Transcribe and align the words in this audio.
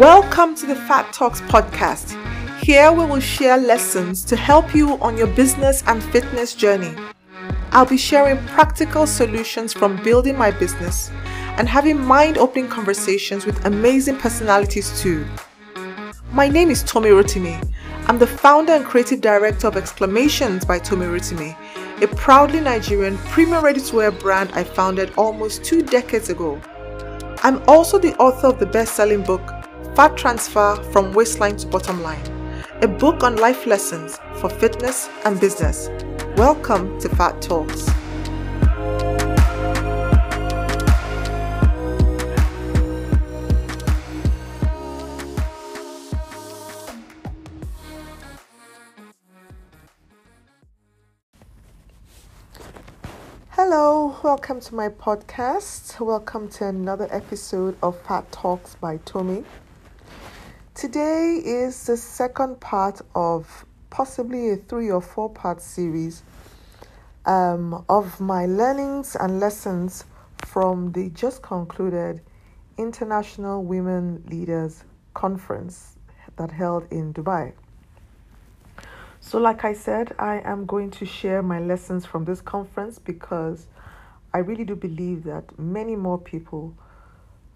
Welcome 0.00 0.54
to 0.54 0.64
the 0.64 0.76
Fat 0.76 1.12
Talks 1.12 1.42
podcast. 1.42 2.16
Here 2.62 2.90
we 2.90 3.04
will 3.04 3.20
share 3.20 3.58
lessons 3.58 4.24
to 4.24 4.34
help 4.34 4.74
you 4.74 4.98
on 5.02 5.18
your 5.18 5.26
business 5.26 5.84
and 5.86 6.02
fitness 6.02 6.54
journey. 6.54 6.94
I'll 7.72 7.84
be 7.84 7.98
sharing 7.98 8.38
practical 8.46 9.06
solutions 9.06 9.74
from 9.74 10.02
building 10.02 10.38
my 10.38 10.52
business 10.52 11.10
and 11.58 11.68
having 11.68 12.02
mind 12.02 12.38
opening 12.38 12.66
conversations 12.66 13.44
with 13.44 13.66
amazing 13.66 14.16
personalities 14.16 14.98
too. 15.02 15.26
My 16.32 16.48
name 16.48 16.70
is 16.70 16.82
Tommy 16.84 17.10
Rotimi. 17.10 17.62
I'm 18.06 18.18
the 18.18 18.26
founder 18.26 18.72
and 18.72 18.86
creative 18.86 19.20
director 19.20 19.68
of 19.68 19.76
Exclamations 19.76 20.64
by 20.66 20.78
Tommy 20.78 21.04
Rotimi, 21.04 21.54
a 22.02 22.08
proudly 22.16 22.60
Nigerian 22.60 23.18
premium 23.18 23.62
ready 23.62 23.82
to 23.82 23.96
wear 23.96 24.10
brand 24.10 24.50
I 24.54 24.64
founded 24.64 25.12
almost 25.18 25.62
two 25.62 25.82
decades 25.82 26.30
ago. 26.30 26.58
I'm 27.42 27.62
also 27.68 27.98
the 27.98 28.16
author 28.16 28.46
of 28.46 28.58
the 28.58 28.64
best 28.64 28.94
selling 28.94 29.22
book, 29.22 29.59
Fat 30.00 30.16
Transfer 30.16 30.76
from 30.92 31.12
Waistline 31.12 31.58
to 31.58 31.66
Bottom 31.66 32.02
Line, 32.02 32.24
a 32.80 32.88
book 32.88 33.22
on 33.22 33.36
life 33.36 33.66
lessons 33.66 34.18
for 34.36 34.48
fitness 34.48 35.10
and 35.26 35.38
business. 35.38 35.90
Welcome 36.38 36.98
to 37.00 37.10
Fat 37.10 37.42
Talks. 37.42 37.86
Hello, 53.50 54.16
welcome 54.22 54.60
to 54.60 54.74
my 54.74 54.88
podcast. 54.88 56.00
Welcome 56.00 56.48
to 56.52 56.68
another 56.68 57.06
episode 57.10 57.76
of 57.82 58.00
Fat 58.00 58.32
Talks 58.32 58.76
by 58.76 58.96
Tommy. 59.04 59.44
Today 60.74 61.42
is 61.44 61.84
the 61.86 61.96
second 61.96 62.60
part 62.60 63.00
of 63.14 63.66
possibly 63.90 64.50
a 64.50 64.56
three 64.56 64.88
or 64.90 65.02
four 65.02 65.28
part 65.28 65.60
series 65.60 66.22
um, 67.26 67.84
of 67.88 68.20
my 68.20 68.46
learnings 68.46 69.16
and 69.16 69.40
lessons 69.40 70.04
from 70.46 70.92
the 70.92 71.10
just 71.10 71.42
concluded 71.42 72.22
International 72.78 73.62
Women 73.64 74.22
Leaders 74.30 74.84
Conference 75.12 75.98
that 76.36 76.52
held 76.52 76.86
in 76.92 77.12
Dubai. 77.12 77.52
So, 79.18 79.38
like 79.38 79.64
I 79.64 79.74
said, 79.74 80.14
I 80.20 80.40
am 80.44 80.66
going 80.66 80.92
to 80.92 81.04
share 81.04 81.42
my 81.42 81.58
lessons 81.58 82.06
from 82.06 82.24
this 82.24 82.40
conference 82.40 82.98
because 82.98 83.66
I 84.32 84.38
really 84.38 84.64
do 84.64 84.76
believe 84.76 85.24
that 85.24 85.58
many 85.58 85.96
more 85.96 86.18
people, 86.18 86.74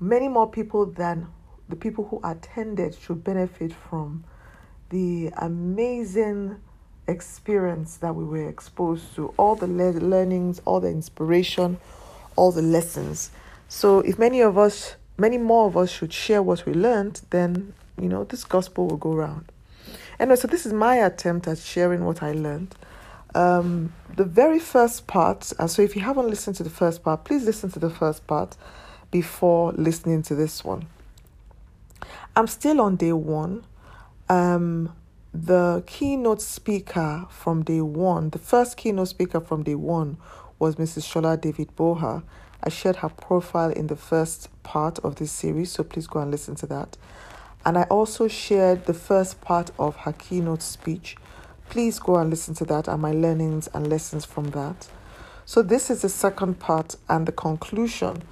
many 0.01 0.29
more 0.29 0.51
people 0.51 0.85
than 0.85 1.29
the 1.69 1.77
people 1.77 2.05
who 2.05 2.21
attended 2.23 2.95
should 2.95 3.25
benefit 3.25 3.73
from 3.73 4.25
the 4.91 5.31
amazing 5.39 6.57
experience 7.07 7.97
that 7.99 8.15
we 8.15 8.25
were 8.25 8.49
exposed 8.49 9.15
to, 9.15 9.35
all 9.37 9.55
the 9.57 9.67
le- 9.67 9.99
learnings, 9.99 10.61
all 10.65 10.81
the 10.81 10.89
inspiration, 10.89 11.79
all 12.37 12.53
the 12.53 12.63
lessons. 12.63 13.31
So, 13.69 14.01
if 14.01 14.19
many 14.19 14.41
of 14.41 14.59
us, 14.59 14.97
many 15.19 15.39
more 15.39 15.67
of 15.67 15.77
us 15.77 15.91
should 15.91 16.13
share 16.13 16.43
what 16.43 16.67
we 16.67 16.75
learned, 16.75 17.23
then, 17.31 17.73
you 18.01 18.09
know, 18.09 18.25
this 18.25 18.45
gospel 18.45 18.87
will 18.87 18.97
go 18.97 19.13
around. 19.13 19.51
Anyway, 20.21 20.37
so 20.37 20.47
this 20.47 20.65
is 20.65 20.73
my 20.73 20.97
attempt 20.97 21.49
at 21.49 21.59
sharing 21.59 22.05
what 22.05 22.23
I 22.23 22.33
learned. 22.33 22.75
Um, 23.35 23.93
the 24.15 24.25
very 24.25 24.61
first 24.61 25.07
part, 25.09 25.53
and 25.59 25.69
so 25.69 25.83
if 25.83 25.97
you 25.97 26.03
haven't 26.03 26.29
listened 26.29 26.57
to 26.57 26.63
the 26.63 26.71
first 26.71 27.03
part, 27.03 27.25
please 27.25 27.45
listen 27.45 27.71
to 27.73 27.81
the 27.81 27.91
first 27.91 28.27
part 28.27 28.57
before 29.11 29.73
listening 29.73 30.23
to 30.23 30.35
this 30.37 30.65
one. 30.65 30.87
I'm 32.37 32.47
still 32.47 32.81
on 32.81 32.97
day 32.97 33.13
one. 33.13 33.65
Um, 34.29 34.95
the 35.33 35.83
keynote 35.87 36.41
speaker 36.41 37.27
from 37.29 37.65
day 37.65 37.81
one, 37.81 38.31
the 38.31 38.39
first 38.39 38.77
keynote 38.77 39.09
speaker 39.09 39.41
from 39.41 39.65
day 39.65 39.75
one 39.75 40.17
was 40.59 40.77
Mrs. 40.77 41.03
Shola 41.03 41.41
David 41.41 41.75
Borha. 41.77 42.23
I 42.63 42.69
shared 42.69 42.97
her 42.97 43.09
profile 43.09 43.71
in 43.71 43.89
the 43.89 43.97
first 43.97 44.49
part 44.63 44.99
of 45.01 45.17
this 45.17 45.33
series, 45.33 45.73
so 45.73 45.83
please 45.83 46.07
go 46.07 46.21
and 46.21 46.31
listen 46.31 46.55
to 46.57 46.67
that. 46.69 46.97
And 47.67 47.77
I 47.77 47.83
also 47.85 48.29
shared 48.29 48.87
the 48.87 48.95
first 48.95 49.41
part 49.41 49.71
of 49.79 49.97
her 49.97 50.13
keynote 50.13 50.63
speech. 50.63 51.17
Please 51.69 51.99
go 51.99 52.17
and 52.17 52.31
listen 52.31 52.55
to 52.55 52.65
that 52.67 52.89
and 52.89 53.03
my 53.03 53.13
learnings 53.13 53.69
and 53.75 53.89
lessons 53.89 54.25
from 54.25 54.51
that. 54.51 54.89
So, 55.47 55.63
this 55.63 55.91
is 55.91 56.03
the 56.03 56.09
second 56.09 56.59
part 56.59 56.97
and 57.09 57.27
the 57.27 57.33
conclusion 57.33 58.23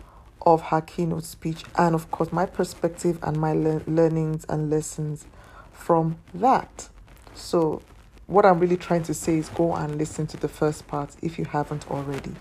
of 0.47 0.62
her 0.62 0.80
keynote 0.80 1.25
speech, 1.25 1.64
and 1.76 1.94
of 1.94 2.10
course, 2.10 2.32
my 2.32 2.47
perspective 2.47 3.19
and 3.22 3.36
my 3.36 3.53
le- 3.53 3.82
learnings 3.86 4.44
and 4.48 4.70
lessons 4.70 5.26
from 5.72 6.16
that. 6.34 6.88
So, 7.34 7.82
what 8.26 8.47
I'm 8.47 8.58
really 8.58 8.76
trying 8.76 9.03
to 9.04 9.14
say 9.14 9.38
is 9.38 9.48
go 9.48 9.75
and 9.75 9.97
listen 9.97 10.26
to 10.28 10.36
the 10.36 10.48
first 10.48 10.86
part 10.86 11.16
if 11.22 11.38
you 11.38 11.44
haven't 11.44 11.91
already. 11.91 12.32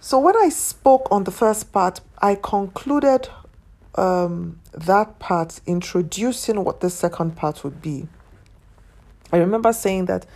So, 0.00 0.18
when 0.18 0.36
I 0.36 0.48
spoke 0.48 1.08
on 1.10 1.24
the 1.24 1.32
first 1.32 1.72
part, 1.72 2.00
I 2.18 2.36
concluded 2.36 3.28
um, 3.96 4.60
that 4.72 5.18
part 5.18 5.60
introducing 5.66 6.62
what 6.64 6.80
the 6.80 6.90
second 6.90 7.36
part 7.36 7.64
would 7.64 7.82
be. 7.82 8.08
I 9.32 9.38
remember 9.38 9.72
saying 9.72 10.06
that 10.06 10.26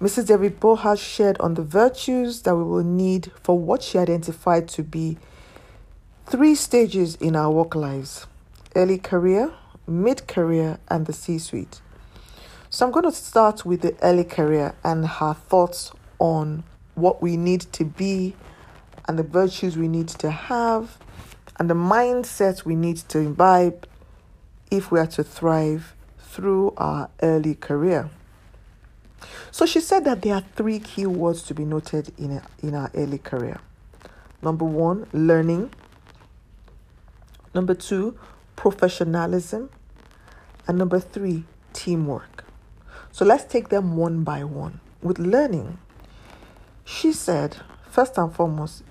Mrs. 0.00 0.28
David 0.28 0.60
Borha 0.60 0.96
shared 0.96 1.36
on 1.40 1.54
the 1.54 1.62
virtues 1.62 2.42
that 2.42 2.54
we 2.54 2.62
will 2.62 2.84
need 2.84 3.32
for 3.42 3.58
what 3.58 3.82
she 3.82 3.98
identified 3.98 4.68
to 4.68 4.84
be 4.84 5.18
three 6.24 6.54
stages 6.54 7.16
in 7.16 7.34
our 7.34 7.50
work 7.50 7.74
lives 7.74 8.28
early 8.76 8.98
career, 8.98 9.52
mid 9.88 10.28
career, 10.28 10.78
and 10.86 11.06
the 11.06 11.12
C 11.12 11.36
suite. 11.36 11.80
So 12.70 12.86
I'm 12.86 12.92
going 12.92 13.06
to 13.06 13.12
start 13.12 13.64
with 13.64 13.80
the 13.80 13.96
early 14.00 14.22
career 14.22 14.72
and 14.84 15.04
her 15.04 15.34
thoughts 15.34 15.90
on 16.20 16.62
what 16.94 17.20
we 17.20 17.36
need 17.36 17.62
to 17.72 17.84
be 17.84 18.36
and 19.08 19.18
the 19.18 19.24
virtues 19.24 19.76
we 19.76 19.88
need 19.88 20.06
to 20.08 20.30
have 20.30 20.98
and 21.58 21.68
the 21.68 21.74
mindset 21.74 22.64
we 22.64 22.76
need 22.76 22.98
to 22.98 23.18
imbibe 23.18 23.88
if 24.70 24.92
we 24.92 25.00
are 25.00 25.08
to 25.08 25.24
thrive 25.24 25.96
through 26.20 26.72
our 26.76 27.10
early 27.20 27.56
career. 27.56 28.10
So 29.50 29.66
she 29.66 29.80
said 29.80 30.04
that 30.04 30.22
there 30.22 30.34
are 30.34 30.44
three 30.54 30.78
key 30.78 31.06
words 31.06 31.42
to 31.44 31.54
be 31.54 31.64
noted 31.64 32.12
in, 32.18 32.32
a, 32.32 32.42
in 32.62 32.74
our 32.74 32.90
early 32.94 33.18
career. 33.18 33.60
Number 34.42 34.64
one, 34.64 35.06
learning. 35.12 35.70
Number 37.54 37.74
two, 37.74 38.18
professionalism. 38.56 39.70
And 40.66 40.78
number 40.78 41.00
three, 41.00 41.44
teamwork. 41.72 42.44
So 43.10 43.24
let's 43.24 43.44
take 43.44 43.68
them 43.68 43.96
one 43.96 44.22
by 44.22 44.44
one. 44.44 44.80
With 45.02 45.18
learning, 45.18 45.78
she 46.84 47.12
said, 47.12 47.56
first 47.90 48.18
and 48.18 48.32
foremost, 48.32 48.82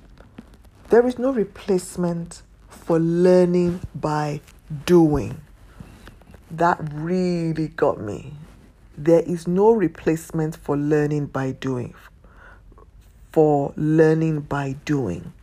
there 0.90 1.06
is 1.06 1.20
no 1.20 1.32
replacement 1.32 2.42
for 2.68 3.00
learning 3.00 3.82
by 3.94 4.42
doing. 4.86 5.42
That 6.50 6.80
really 6.94 7.68
got 7.68 8.00
me. 8.00 8.34
There 8.98 9.22
is 9.22 9.48
no 9.48 9.72
replacement 9.72 10.56
for 10.56 10.76
learning 10.76 11.28
by 11.28 11.52
doing. 11.52 11.94
For 13.32 13.72
learning 13.76 14.42
by 14.42 14.76
doing. 14.86 15.34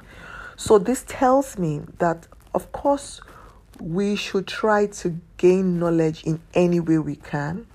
So, 0.57 0.79
this 0.79 1.05
tells 1.07 1.57
me 1.57 1.83
that, 1.99 2.27
of 2.53 2.73
course, 2.73 3.21
we 3.81 4.17
should 4.17 4.49
try 4.49 4.87
to 4.87 5.21
gain 5.37 5.79
knowledge 5.79 6.25
in 6.25 6.41
any 6.55 6.81
way 6.81 6.99
we 6.99 7.15
can. 7.15 7.67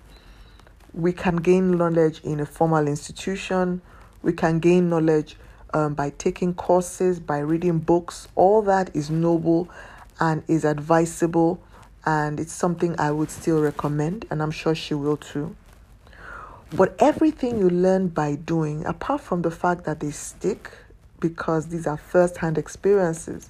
We 0.93 1.13
can 1.13 1.37
gain 1.37 1.77
knowledge 1.77 2.21
in 2.25 2.41
a 2.41 2.45
formal 2.45 2.87
institution, 2.87 3.81
we 4.21 4.33
can 4.33 4.59
gain 4.59 4.89
knowledge 4.89 5.37
um, 5.73 5.93
by 5.93 6.09
taking 6.09 6.53
courses, 6.53 7.21
by 7.21 7.39
reading 7.39 7.79
books. 7.79 8.27
All 8.35 8.61
that 8.63 8.93
is 8.93 9.09
noble 9.09 9.69
and 10.19 10.43
is 10.47 10.65
advisable, 10.65 11.61
and 12.05 12.37
it's 12.37 12.51
something 12.51 12.99
I 12.99 13.11
would 13.11 13.31
still 13.31 13.61
recommend, 13.61 14.25
and 14.29 14.41
I'm 14.41 14.51
sure 14.51 14.75
she 14.75 14.93
will 14.93 15.15
too. 15.15 15.55
But 16.71 16.95
everything 16.99 17.57
you 17.57 17.69
learn 17.69 18.09
by 18.09 18.35
doing, 18.35 18.85
apart 18.85 19.21
from 19.21 19.41
the 19.41 19.49
fact 19.49 19.85
that 19.85 19.99
they 19.99 20.11
stick, 20.11 20.71
because 21.19 21.67
these 21.67 21.87
are 21.87 21.97
first 21.97 22.37
hand 22.37 22.57
experiences, 22.59 23.49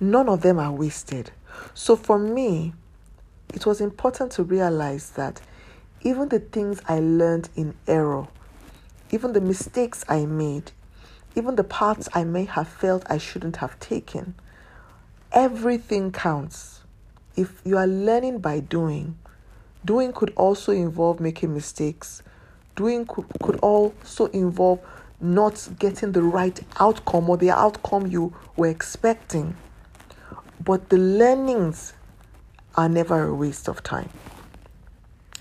none 0.00 0.28
of 0.28 0.40
them 0.40 0.58
are 0.58 0.72
wasted. 0.72 1.32
So 1.74 1.96
for 1.96 2.18
me, 2.18 2.72
it 3.52 3.66
was 3.66 3.80
important 3.80 4.32
to 4.32 4.42
realize 4.42 5.10
that 5.10 5.42
even 6.00 6.30
the 6.30 6.40
things 6.40 6.80
I 6.88 7.00
learned 7.00 7.50
in 7.56 7.74
error, 7.86 8.26
even 9.10 9.34
the 9.34 9.40
mistakes 9.42 10.02
I 10.08 10.24
made, 10.24 10.72
even 11.36 11.56
the 11.56 11.64
paths 11.64 12.08
I 12.14 12.24
may 12.24 12.44
have 12.44 12.68
felt 12.68 13.04
I 13.10 13.18
shouldn't 13.18 13.56
have 13.56 13.78
taken, 13.80 14.34
everything 15.30 16.10
counts. 16.10 16.80
If 17.36 17.60
you 17.64 17.76
are 17.76 17.86
learning 17.86 18.38
by 18.38 18.60
doing, 18.60 19.18
doing 19.84 20.12
could 20.12 20.32
also 20.36 20.72
involve 20.72 21.20
making 21.20 21.52
mistakes. 21.52 22.22
Doing 22.80 23.04
could, 23.04 23.26
could 23.42 23.56
also 23.56 24.24
involve 24.28 24.80
not 25.20 25.68
getting 25.78 26.12
the 26.12 26.22
right 26.22 26.58
outcome 26.78 27.28
or 27.28 27.36
the 27.36 27.50
outcome 27.50 28.06
you 28.06 28.34
were 28.56 28.68
expecting. 28.68 29.54
But 30.64 30.88
the 30.88 30.96
learnings 30.96 31.92
are 32.76 32.88
never 32.88 33.24
a 33.24 33.34
waste 33.34 33.68
of 33.68 33.82
time. 33.82 34.08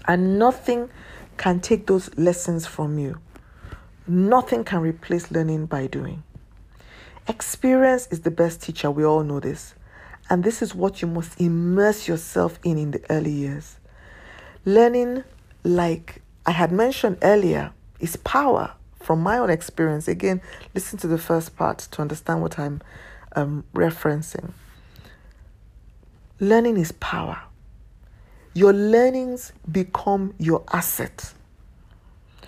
And 0.06 0.38
nothing 0.38 0.90
can 1.38 1.62
take 1.62 1.88
those 1.88 2.14
lessons 2.18 2.66
from 2.66 3.00
you. 3.00 3.20
Nothing 4.06 4.66
can 4.66 4.82
replace 4.82 5.32
learning 5.32 5.68
by 5.68 5.88
doing. 5.88 6.24
Experience 7.30 8.10
is 8.12 8.20
the 8.20 8.32
best 8.32 8.62
teacher, 8.62 8.92
we 8.92 9.06
all 9.06 9.24
know 9.24 9.40
this. 9.40 9.76
And 10.30 10.44
this 10.44 10.62
is 10.62 10.76
what 10.76 11.02
you 11.02 11.08
must 11.08 11.40
immerse 11.40 12.06
yourself 12.06 12.60
in 12.66 12.78
in 12.78 12.92
the 12.92 13.02
early 13.10 13.32
years. 13.32 13.78
Learning, 14.66 15.24
like 15.64 16.22
I 16.50 16.52
had 16.52 16.72
mentioned 16.72 17.20
earlier, 17.22 17.74
is 18.00 18.16
power 18.16 18.72
from 19.00 19.22
my 19.22 19.38
own 19.38 19.52
experience. 19.52 20.08
Again, 20.08 20.42
listen 20.74 20.98
to 20.98 21.06
the 21.06 21.20
first 21.20 21.56
part 21.56 21.78
to 21.78 22.02
understand 22.02 22.42
what 22.42 22.58
I'm 22.58 22.82
um, 23.36 23.66
referencing. 23.76 24.54
Learning 26.40 26.76
is 26.78 26.92
power. 26.94 27.40
Your 28.56 28.74
learnings 28.74 29.54
become 29.72 30.34
your 30.40 30.64
asset. 30.74 31.36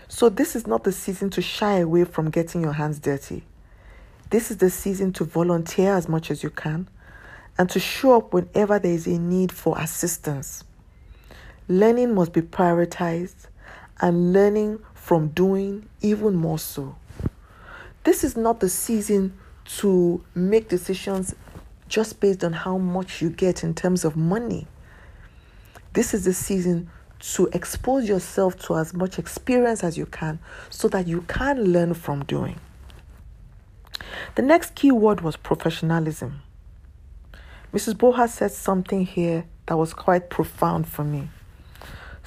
So, 0.08 0.30
this 0.30 0.56
is 0.56 0.66
not 0.66 0.84
the 0.84 0.92
season 0.92 1.30
to 1.30 1.42
shy 1.44 1.78
away 1.78 2.06
from 2.06 2.32
getting 2.32 2.62
your 2.62 2.74
hands 2.74 2.98
dirty. 2.98 3.44
This 4.32 4.50
is 4.50 4.58
the 4.58 4.72
season 4.72 5.14
to 5.14 5.26
volunteer 5.26 5.94
as 5.94 6.10
much 6.10 6.32
as 6.32 6.42
you 6.42 6.50
can 6.50 6.90
and 7.60 7.70
to 7.70 7.80
show 7.80 8.18
up 8.18 8.34
whenever 8.34 8.80
there 8.80 8.94
is 8.94 9.06
a 9.06 9.20
need 9.20 9.52
for 9.52 9.78
assistance. 9.78 10.64
Learning 11.68 12.16
must 12.16 12.34
be 12.34 12.42
prioritized 12.42 13.46
and 14.02 14.34
learning 14.34 14.80
from 14.94 15.30
doing 15.30 15.88
even 16.02 16.36
more 16.36 16.60
so. 16.60 16.96
This 18.04 18.24
is 18.24 18.36
not 18.36 18.60
the 18.60 18.70
season 18.70 19.38
to 19.78 20.24
make 20.34 20.68
decisions 20.68 21.36
just 21.88 22.20
based 22.20 22.44
on 22.44 22.54
how 22.54 22.78
much 22.78 23.22
you 23.22 23.30
get 23.30 23.64
in 23.64 23.76
terms 23.76 24.04
of 24.04 24.16
money. 24.16 24.68
This 25.94 26.14
is 26.14 26.26
the 26.26 26.34
season 26.34 26.90
to 27.20 27.48
expose 27.54 28.08
yourself 28.10 28.58
to 28.58 28.78
as 28.78 28.94
much 28.94 29.20
experience 29.20 29.84
as 29.84 29.98
you 29.98 30.08
can 30.08 30.40
so 30.70 30.88
that 30.88 31.08
you 31.08 31.22
can 31.28 31.66
learn 31.72 31.94
from 31.94 32.24
doing. 32.26 32.60
The 34.36 34.42
next 34.42 34.74
key 34.76 34.92
word 34.92 35.22
was 35.22 35.38
professionalism. 35.38 36.42
Mrs. 37.74 37.94
Borha 37.94 38.28
said 38.28 38.52
something 38.52 39.06
here 39.06 39.46
that 39.68 39.78
was 39.78 39.94
quite 39.94 40.30
profound 40.30 40.88
for 40.88 41.04
me, 41.04 41.30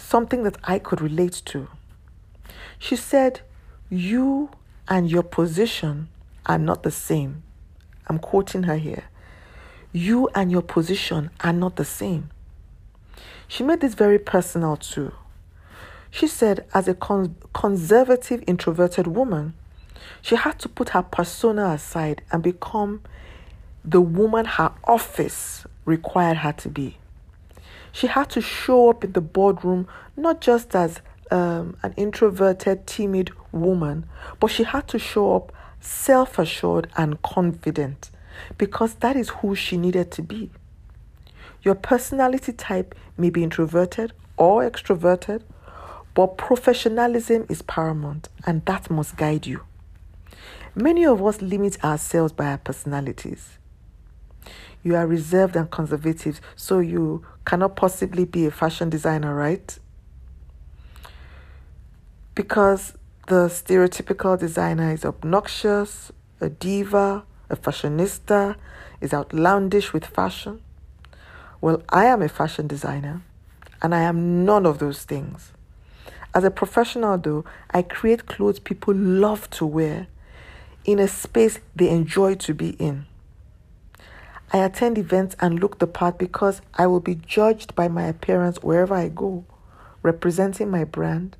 something 0.04 0.42
that 0.44 0.56
I 0.64 0.78
could 0.78 1.00
relate 1.00 1.42
to. 1.46 1.68
She 2.78 2.96
said, 2.96 3.40
You 3.90 4.50
and 4.88 5.10
your 5.10 5.22
position 5.22 6.08
are 6.46 6.58
not 6.58 6.82
the 6.82 6.90
same. 6.90 7.42
I'm 8.06 8.18
quoting 8.18 8.64
her 8.64 8.76
here. 8.76 9.04
You 9.92 10.28
and 10.34 10.50
your 10.50 10.62
position 10.62 11.30
are 11.40 11.52
not 11.52 11.76
the 11.76 11.84
same. 11.84 12.30
She 13.48 13.62
made 13.62 13.80
this 13.80 13.94
very 13.94 14.18
personal 14.18 14.76
too. 14.76 15.12
She 16.10 16.28
said, 16.28 16.66
as 16.72 16.86
a 16.86 16.94
con- 16.94 17.36
conservative, 17.52 18.44
introverted 18.46 19.06
woman, 19.06 19.54
she 20.22 20.36
had 20.36 20.58
to 20.60 20.68
put 20.68 20.90
her 20.90 21.02
persona 21.02 21.70
aside 21.70 22.22
and 22.30 22.42
become 22.42 23.02
the 23.84 24.00
woman 24.00 24.44
her 24.44 24.72
office 24.84 25.66
required 25.84 26.38
her 26.38 26.52
to 26.52 26.68
be. 26.68 26.98
She 27.94 28.08
had 28.08 28.28
to 28.30 28.40
show 28.40 28.90
up 28.90 29.04
in 29.04 29.12
the 29.12 29.20
boardroom 29.20 29.86
not 30.16 30.40
just 30.40 30.74
as 30.74 31.00
um, 31.30 31.76
an 31.84 31.94
introverted, 31.96 32.88
timid 32.88 33.30
woman, 33.52 34.06
but 34.40 34.48
she 34.48 34.64
had 34.64 34.88
to 34.88 34.98
show 34.98 35.36
up 35.36 35.52
self 35.80 36.36
assured 36.40 36.88
and 36.96 37.22
confident 37.22 38.10
because 38.58 38.96
that 38.96 39.14
is 39.14 39.28
who 39.28 39.54
she 39.54 39.76
needed 39.76 40.10
to 40.10 40.22
be. 40.22 40.50
Your 41.62 41.76
personality 41.76 42.52
type 42.52 42.96
may 43.16 43.30
be 43.30 43.44
introverted 43.44 44.12
or 44.36 44.68
extroverted, 44.68 45.42
but 46.14 46.36
professionalism 46.36 47.46
is 47.48 47.62
paramount 47.62 48.28
and 48.44 48.64
that 48.66 48.90
must 48.90 49.16
guide 49.16 49.46
you. 49.46 49.60
Many 50.74 51.06
of 51.06 51.24
us 51.24 51.40
limit 51.40 51.82
ourselves 51.84 52.32
by 52.32 52.46
our 52.46 52.58
personalities 52.58 53.58
you 54.82 54.94
are 54.96 55.06
reserved 55.06 55.56
and 55.56 55.70
conservative, 55.70 56.40
so 56.56 56.78
you 56.78 57.24
cannot 57.44 57.76
possibly 57.76 58.24
be 58.24 58.46
a 58.46 58.50
fashion 58.50 58.90
designer, 58.90 59.34
right? 59.34 59.78
Because 62.34 62.94
the 63.28 63.48
stereotypical 63.48 64.38
designer 64.38 64.92
is 64.92 65.04
obnoxious, 65.04 66.12
a 66.40 66.48
diva, 66.48 67.24
a 67.48 67.56
fashionista, 67.56 68.56
is 69.00 69.14
outlandish 69.14 69.92
with 69.92 70.04
fashion. 70.04 70.60
Well, 71.60 71.82
I 71.88 72.06
am 72.06 72.20
a 72.20 72.28
fashion 72.28 72.66
designer 72.66 73.22
and 73.80 73.94
I 73.94 74.02
am 74.02 74.44
none 74.44 74.66
of 74.66 74.78
those 74.78 75.04
things. 75.04 75.52
As 76.34 76.44
a 76.44 76.50
professional, 76.50 77.16
though, 77.16 77.44
I 77.70 77.82
create 77.82 78.26
clothes 78.26 78.58
people 78.58 78.94
love 78.94 79.48
to 79.50 79.64
wear 79.64 80.08
in 80.84 80.98
a 80.98 81.08
space 81.08 81.60
they 81.74 81.88
enjoy 81.88 82.34
to 82.34 82.52
be 82.52 82.70
in. 82.70 83.06
I 84.54 84.58
attend 84.58 84.98
events 84.98 85.34
and 85.40 85.58
look 85.58 85.80
the 85.80 85.88
part 85.88 86.16
because 86.16 86.62
I 86.74 86.86
will 86.86 87.00
be 87.00 87.16
judged 87.16 87.74
by 87.74 87.88
my 87.88 88.04
appearance 88.04 88.62
wherever 88.62 88.94
I 88.94 89.08
go, 89.08 89.44
representing 90.00 90.70
my 90.70 90.84
brand 90.84 91.36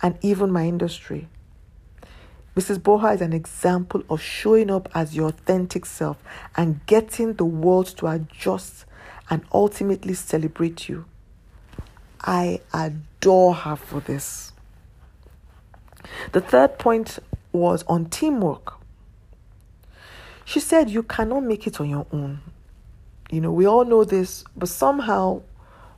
and 0.00 0.16
even 0.22 0.50
my 0.50 0.64
industry. 0.64 1.28
Mrs. 2.56 2.78
Borha 2.78 3.14
is 3.14 3.20
an 3.20 3.34
example 3.34 4.02
of 4.08 4.22
showing 4.22 4.70
up 4.70 4.88
as 4.94 5.14
your 5.14 5.28
authentic 5.28 5.84
self 5.84 6.16
and 6.56 6.80
getting 6.86 7.34
the 7.34 7.44
world 7.44 7.88
to 7.98 8.06
adjust 8.06 8.86
and 9.28 9.42
ultimately 9.52 10.14
celebrate 10.14 10.88
you. 10.88 11.04
I 12.22 12.62
adore 12.72 13.52
her 13.52 13.76
for 13.76 14.00
this. 14.00 14.54
The 16.32 16.40
third 16.40 16.78
point 16.78 17.18
was 17.52 17.82
on 17.88 18.06
teamwork. 18.06 18.80
She 20.46 20.60
said, 20.60 20.88
You 20.88 21.02
cannot 21.02 21.42
make 21.42 21.66
it 21.66 21.78
on 21.78 21.90
your 21.90 22.06
own. 22.10 22.40
You 23.34 23.40
know, 23.40 23.50
we 23.50 23.66
all 23.66 23.84
know 23.84 24.04
this, 24.04 24.44
but 24.56 24.68
somehow 24.68 25.42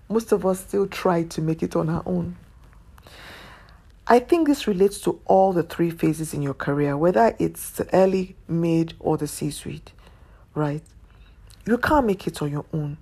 most 0.09 0.33
of 0.33 0.47
us 0.47 0.61
still 0.61 0.87
try 0.87 1.25
to 1.25 1.43
make 1.43 1.63
it 1.63 1.77
on 1.77 1.91
our 1.91 2.03
own. 2.07 2.39
I 4.07 4.21
think 4.21 4.49
this 4.49 4.67
relates 4.67 5.01
to 5.03 5.21
all 5.27 5.53
the 5.53 5.63
three 5.63 5.91
phases 5.91 6.33
in 6.33 6.41
your 6.41 6.55
career, 6.55 6.97
whether 6.97 7.37
it's 7.39 7.69
the 7.69 7.95
early, 7.95 8.37
mid, 8.49 8.95
or 9.01 9.19
the 9.19 9.27
C 9.27 9.51
suite, 9.51 9.93
right? 10.55 10.83
You 11.67 11.77
can't 11.77 12.07
make 12.07 12.27
it 12.27 12.41
on 12.41 12.51
your 12.51 12.65
own. 12.73 12.97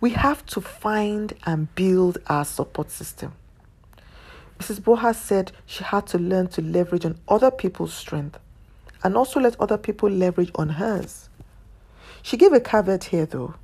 We 0.00 0.12
have 0.12 0.46
to 0.46 0.62
find 0.62 1.34
and 1.44 1.74
build 1.74 2.16
our 2.28 2.46
support 2.46 2.90
system. 2.90 3.34
Mrs. 4.58 4.80
Borha 4.80 5.14
said 5.14 5.52
she 5.66 5.84
had 5.84 6.06
to 6.06 6.18
learn 6.18 6.46
to 6.48 6.62
leverage 6.62 7.04
on 7.04 7.18
other 7.28 7.50
people's 7.50 7.92
strength 7.92 8.38
and 9.04 9.18
also 9.18 9.38
let 9.38 9.60
other 9.60 9.76
people 9.76 10.08
leverage 10.08 10.50
on 10.54 10.70
hers. 10.70 11.29
She 12.22 12.36
gave 12.36 12.52
a 12.52 12.60
caveat 12.60 13.04
here 13.04 13.26
though. 13.26 13.54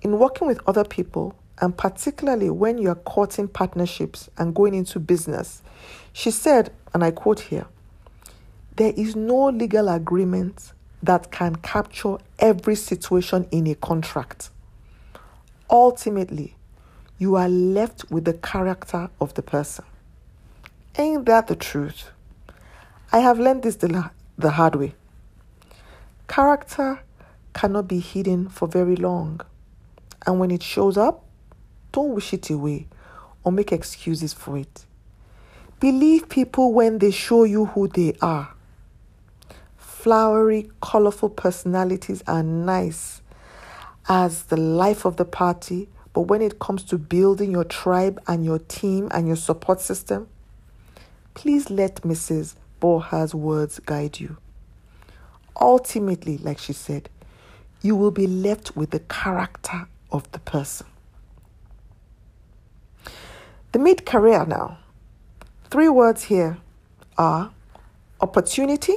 In 0.00 0.18
working 0.18 0.46
with 0.46 0.60
other 0.66 0.84
people, 0.84 1.34
and 1.60 1.76
particularly 1.76 2.50
when 2.50 2.78
you 2.78 2.90
are 2.90 2.94
courting 2.94 3.48
partnerships 3.48 4.30
and 4.38 4.54
going 4.54 4.74
into 4.74 5.00
business, 5.00 5.62
she 6.12 6.30
said, 6.30 6.72
and 6.94 7.02
I 7.02 7.10
quote 7.10 7.40
here, 7.40 7.66
there 8.76 8.92
is 8.96 9.16
no 9.16 9.48
legal 9.48 9.88
agreement 9.88 10.72
that 11.02 11.30
can 11.32 11.56
capture 11.56 12.18
every 12.38 12.76
situation 12.76 13.46
in 13.50 13.66
a 13.66 13.74
contract. 13.74 14.50
Ultimately, 15.68 16.54
you 17.18 17.34
are 17.34 17.48
left 17.48 18.10
with 18.10 18.24
the 18.24 18.34
character 18.34 19.10
of 19.20 19.34
the 19.34 19.42
person. 19.42 19.84
Ain't 20.96 21.26
that 21.26 21.48
the 21.48 21.56
truth? 21.56 22.10
I 23.10 23.18
have 23.18 23.38
learned 23.38 23.62
this 23.64 23.76
the, 23.76 24.10
the 24.36 24.50
hard 24.50 24.76
way. 24.76 24.94
Character 26.28 27.00
cannot 27.52 27.88
be 27.88 28.00
hidden 28.00 28.48
for 28.48 28.68
very 28.68 28.96
long. 28.96 29.40
And 30.26 30.38
when 30.38 30.50
it 30.50 30.62
shows 30.62 30.96
up, 30.96 31.24
don't 31.92 32.14
wish 32.14 32.32
it 32.32 32.50
away 32.50 32.86
or 33.44 33.52
make 33.52 33.72
excuses 33.72 34.32
for 34.32 34.58
it. 34.58 34.84
Believe 35.80 36.28
people 36.28 36.72
when 36.72 36.98
they 36.98 37.10
show 37.10 37.44
you 37.44 37.66
who 37.66 37.88
they 37.88 38.14
are. 38.20 38.52
Flowery, 39.76 40.70
colorful 40.80 41.30
personalities 41.30 42.22
are 42.26 42.42
nice 42.42 43.20
as 44.08 44.44
the 44.44 44.56
life 44.56 45.04
of 45.04 45.16
the 45.16 45.24
party, 45.24 45.88
but 46.12 46.22
when 46.22 46.42
it 46.42 46.58
comes 46.58 46.82
to 46.84 46.98
building 46.98 47.50
your 47.50 47.64
tribe 47.64 48.20
and 48.26 48.44
your 48.44 48.58
team 48.58 49.08
and 49.12 49.26
your 49.26 49.36
support 49.36 49.80
system, 49.80 50.28
please 51.34 51.70
let 51.70 51.96
Mrs. 52.02 52.54
Borha's 52.80 53.34
words 53.34 53.78
guide 53.80 54.18
you. 54.18 54.36
Ultimately, 55.60 56.38
like 56.38 56.58
she 56.58 56.72
said, 56.72 57.08
you 57.82 57.96
will 57.96 58.10
be 58.10 58.26
left 58.26 58.76
with 58.76 58.90
the 58.90 59.00
character 59.00 59.86
of 60.10 60.30
the 60.32 60.38
person. 60.40 60.86
The 63.72 63.78
mid 63.78 64.06
career 64.06 64.44
now. 64.46 64.78
Three 65.70 65.88
words 65.88 66.24
here 66.24 66.58
are 67.16 67.52
opportunity, 68.20 68.96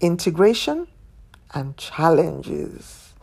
integration, 0.00 0.86
and 1.54 1.76
challenges. 1.76 3.14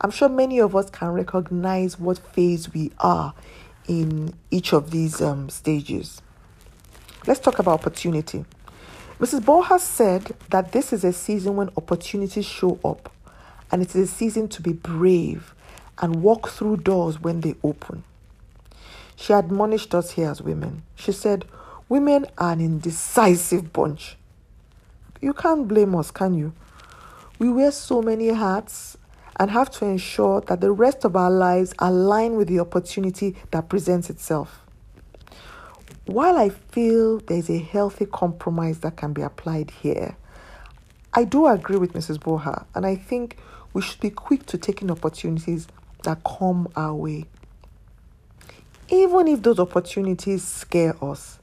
I'm 0.00 0.10
sure 0.10 0.28
many 0.28 0.58
of 0.60 0.74
us 0.74 0.90
can 0.90 1.08
recognize 1.08 1.98
what 1.98 2.18
phase 2.18 2.72
we 2.72 2.92
are 2.98 3.34
in 3.88 4.34
each 4.50 4.72
of 4.72 4.90
these 4.90 5.20
um, 5.20 5.48
stages. 5.48 6.22
Let's 7.26 7.40
talk 7.40 7.58
about 7.58 7.80
opportunity. 7.80 8.44
Mrs. 9.18 9.40
Borha 9.40 9.80
said 9.80 10.34
that 10.50 10.72
this 10.72 10.92
is 10.92 11.02
a 11.02 11.12
season 11.12 11.56
when 11.56 11.70
opportunities 11.76 12.44
show 12.44 12.78
up, 12.84 13.10
and 13.70 13.82
it 13.82 13.94
is 13.94 13.96
a 13.96 14.06
season 14.06 14.48
to 14.48 14.62
be 14.62 14.72
brave 14.72 15.54
and 15.98 16.22
walk 16.22 16.48
through 16.48 16.78
doors 16.78 17.20
when 17.20 17.40
they 17.40 17.54
open. 17.62 18.04
She 19.16 19.32
admonished 19.32 19.94
us 19.94 20.12
here 20.12 20.30
as 20.30 20.42
women. 20.42 20.82
She 20.94 21.12
said, 21.12 21.46
Women 21.88 22.26
are 22.36 22.52
an 22.52 22.60
indecisive 22.60 23.72
bunch. 23.72 24.16
You 25.20 25.32
can't 25.32 25.66
blame 25.66 25.94
us, 25.94 26.10
can 26.10 26.34
you? 26.34 26.52
We 27.38 27.48
wear 27.48 27.70
so 27.70 28.02
many 28.02 28.28
hats 28.28 28.96
and 29.38 29.50
have 29.50 29.70
to 29.70 29.84
ensure 29.84 30.40
that 30.42 30.60
the 30.60 30.72
rest 30.72 31.04
of 31.04 31.16
our 31.16 31.30
lives 31.30 31.74
align 31.78 32.36
with 32.36 32.48
the 32.48 32.60
opportunity 32.60 33.36
that 33.50 33.68
presents 33.68 34.10
itself. 34.10 34.60
While 36.06 36.36
I 36.38 36.50
feel 36.50 37.18
there's 37.18 37.50
a 37.50 37.58
healthy 37.58 38.06
compromise 38.06 38.78
that 38.80 38.96
can 38.96 39.12
be 39.12 39.22
applied 39.22 39.70
here, 39.70 40.16
I 41.12 41.24
do 41.24 41.46
agree 41.46 41.78
with 41.78 41.94
Mrs. 41.94 42.18
Borha, 42.18 42.64
and 42.74 42.86
I 42.86 42.94
think 42.94 43.36
we 43.76 43.82
should 43.82 44.00
be 44.00 44.08
quick 44.08 44.46
to 44.46 44.56
taking 44.56 44.90
opportunities 44.90 45.68
that 46.02 46.18
come 46.24 46.66
our 46.76 46.94
way. 46.94 47.26
Even 48.88 49.28
if 49.28 49.42
those 49.42 49.58
opportunities 49.58 50.42
scare 50.42 50.96
us, 51.04 51.38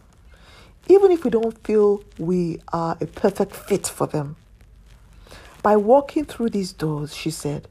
even 0.87 1.11
if 1.11 1.23
we 1.23 1.29
don't 1.29 1.55
feel 1.63 2.03
we 2.17 2.59
are 2.69 2.97
a 2.99 3.05
perfect 3.05 3.55
fit 3.55 3.85
for 3.85 4.07
them. 4.07 4.35
By 5.61 5.75
walking 5.75 6.25
through 6.25 6.49
these 6.49 6.73
doors, 6.73 7.15
she 7.15 7.29
said, 7.29 7.67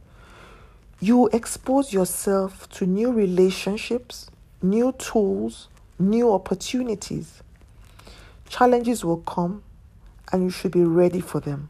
you 1.01 1.29
expose 1.33 1.93
yourself 1.93 2.71
to 2.75 2.87
new 2.87 3.11
relationships, 3.11 4.31
new 4.63 4.93
tools, 4.93 5.67
new 5.99 6.33
opportunities. 6.33 7.43
Challenges 8.49 9.05
will 9.05 9.23
come 9.23 9.65
and 10.31 10.45
you 10.45 10.51
should 10.51 10.71
be 10.71 10.85
ready 10.85 11.19
for 11.19 11.41
them. 11.41 11.69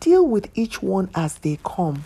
Deal 0.00 0.26
with 0.26 0.50
each 0.54 0.82
one 0.82 1.10
as 1.14 1.38
they 1.38 1.58
come. 1.64 2.04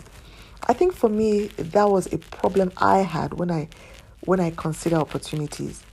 I 0.67 0.73
think 0.73 0.93
for 0.93 1.09
me 1.09 1.47
that 1.57 1.89
was 1.89 2.11
a 2.13 2.17
problem 2.17 2.71
I 2.77 2.99
had 2.99 3.33
when 3.33 3.51
I 3.51 3.67
when 4.21 4.39
I 4.39 4.51
consider 4.51 4.97
opportunities. 4.97 5.83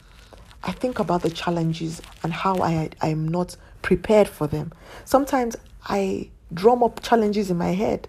I 0.62 0.72
think 0.72 0.98
about 0.98 1.22
the 1.22 1.30
challenges 1.30 2.02
and 2.22 2.32
how 2.32 2.60
I 2.62 2.90
I 3.00 3.08
am 3.08 3.26
not 3.28 3.56
prepared 3.82 4.28
for 4.28 4.46
them. 4.46 4.72
Sometimes 5.04 5.56
I 5.86 6.30
drum 6.52 6.82
up 6.82 7.02
challenges 7.02 7.50
in 7.50 7.58
my 7.58 7.72
head 7.72 8.08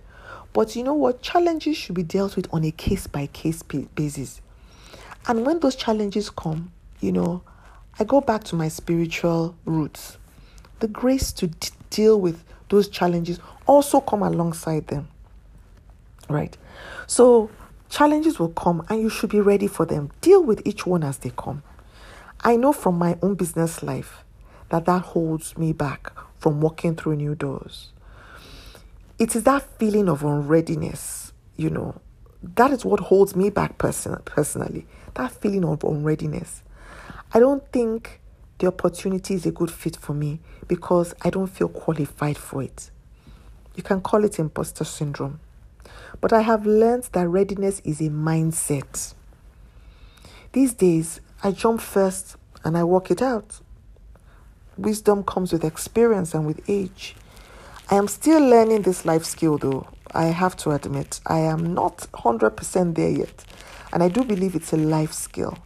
but 0.53 0.75
you 0.75 0.83
know 0.83 0.93
what? 0.93 1.21
Challenges 1.21 1.77
should 1.77 1.95
be 1.95 2.03
dealt 2.03 2.35
with 2.35 2.47
on 2.51 2.63
a 2.63 2.71
case 2.71 3.07
by 3.07 3.27
case 3.27 3.61
basis. 3.63 4.41
And 5.27 5.45
when 5.45 5.59
those 5.59 5.75
challenges 5.75 6.29
come, 6.29 6.71
you 6.99 7.11
know, 7.11 7.43
I 7.99 8.03
go 8.03 8.21
back 8.21 8.43
to 8.45 8.55
my 8.55 8.67
spiritual 8.67 9.55
roots. 9.65 10.17
The 10.79 10.87
grace 10.87 11.31
to 11.33 11.47
d- 11.47 11.69
deal 11.89 12.19
with 12.19 12.43
those 12.69 12.87
challenges 12.87 13.39
also 13.65 13.99
come 13.99 14.23
alongside 14.23 14.87
them. 14.87 15.07
Right? 16.29 16.57
So, 17.07 17.49
challenges 17.89 18.39
will 18.39 18.49
come 18.49 18.85
and 18.89 19.01
you 19.01 19.09
should 19.09 19.29
be 19.31 19.41
ready 19.41 19.67
for 19.67 19.85
them. 19.85 20.11
Deal 20.21 20.43
with 20.43 20.61
each 20.65 20.85
one 20.85 21.03
as 21.03 21.17
they 21.17 21.31
come. 21.35 21.63
I 22.41 22.55
know 22.55 22.71
from 22.71 22.97
my 22.97 23.17
own 23.21 23.35
business 23.35 23.83
life 23.83 24.23
that 24.69 24.85
that 24.85 25.01
holds 25.01 25.57
me 25.57 25.73
back 25.73 26.11
from 26.37 26.61
walking 26.61 26.95
through 26.95 27.15
new 27.15 27.35
doors 27.35 27.91
it 29.19 29.35
is 29.35 29.43
that 29.43 29.61
feeling 29.77 30.07
of 30.07 30.23
unreadiness, 30.23 31.33
you 31.57 31.69
know, 31.69 31.99
that 32.55 32.71
is 32.71 32.85
what 32.85 33.01
holds 33.01 33.35
me 33.35 33.49
back 33.49 33.77
person- 33.77 34.21
personally. 34.23 34.87
That 35.15 35.31
feeling 35.31 35.65
of 35.65 35.83
unreadiness. 35.83 36.63
I 37.33 37.39
don't 37.39 37.69
think 37.73 38.21
the 38.59 38.67
opportunity 38.67 39.33
is 39.33 39.45
a 39.45 39.51
good 39.51 39.71
fit 39.71 39.95
for 39.95 40.13
me 40.13 40.39
because 40.67 41.15
I 41.21 41.29
don't 41.29 41.47
feel 41.47 41.69
qualified 41.69 42.37
for 42.37 42.61
it. 42.61 42.91
You 43.75 43.83
can 43.83 44.01
call 44.01 44.25
it 44.25 44.37
imposter 44.37 44.83
syndrome. 44.83 45.39
But 46.19 46.33
I 46.33 46.41
have 46.41 46.65
learned 46.65 47.09
that 47.13 47.27
readiness 47.27 47.81
is 47.85 48.01
a 48.01 48.09
mindset. 48.09 49.13
These 50.51 50.73
days, 50.73 51.21
I 51.41 51.51
jump 51.51 51.79
first 51.79 52.35
and 52.65 52.77
I 52.77 52.83
work 52.83 53.09
it 53.09 53.21
out. 53.21 53.61
Wisdom 54.77 55.23
comes 55.23 55.53
with 55.53 55.63
experience 55.63 56.33
and 56.33 56.45
with 56.45 56.69
age. 56.69 57.15
I 57.89 57.95
am 57.95 58.07
still 58.07 58.41
learning 58.45 58.81
this 58.81 59.05
life 59.05 59.23
skill 59.23 59.57
though. 59.57 59.87
I 60.11 60.25
have 60.25 60.57
to 60.57 60.71
admit, 60.71 61.21
I 61.25 61.39
am 61.39 61.73
not 61.73 62.07
100% 62.13 62.95
there 62.95 63.09
yet. 63.09 63.45
And 63.93 64.03
I 64.03 64.09
do 64.09 64.23
believe 64.23 64.55
it's 64.55 64.73
a 64.73 64.77
life 64.77 65.13
skill. 65.13 65.57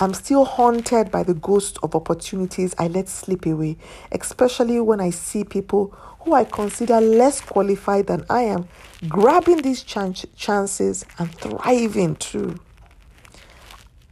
I'm 0.00 0.14
still 0.14 0.44
haunted 0.44 1.10
by 1.10 1.24
the 1.24 1.34
ghost 1.34 1.78
of 1.82 1.94
opportunities 1.94 2.74
I 2.78 2.86
let 2.88 3.08
slip 3.08 3.46
away, 3.46 3.78
especially 4.12 4.80
when 4.80 5.00
I 5.00 5.10
see 5.10 5.42
people 5.42 5.88
who 6.20 6.34
I 6.34 6.44
consider 6.44 7.00
less 7.00 7.40
qualified 7.40 8.06
than 8.06 8.24
I 8.30 8.42
am 8.42 8.68
grabbing 9.08 9.62
these 9.62 9.82
ch- 9.82 10.26
chances 10.36 11.04
and 11.18 11.34
thriving 11.34 12.16
too. 12.16 12.60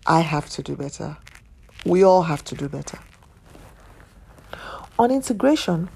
I 0.06 0.20
have 0.20 0.48
to 0.50 0.62
do 0.62 0.76
better. 0.76 1.16
We 1.84 2.02
all 2.02 2.22
have 2.22 2.42
to 2.44 2.54
do 2.54 2.68
better. 2.68 2.98
On 4.98 5.10
integration, 5.10 5.88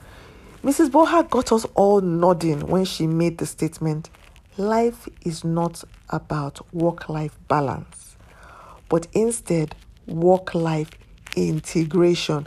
Mrs. 0.63 0.91
Borha 0.91 1.29
got 1.29 1.53
us 1.53 1.65
all 1.75 2.01
nodding 2.01 2.67
when 2.67 2.85
she 2.85 3.07
made 3.07 3.39
the 3.39 3.47
statement 3.47 4.11
life 4.59 5.09
is 5.25 5.43
not 5.43 5.83
about 6.11 6.61
work 6.75 7.09
life 7.09 7.39
balance, 7.49 8.10
but 8.91 9.07
instead 9.15 9.75
work 10.07 10.55
life 10.55 10.91
integration. 11.37 12.47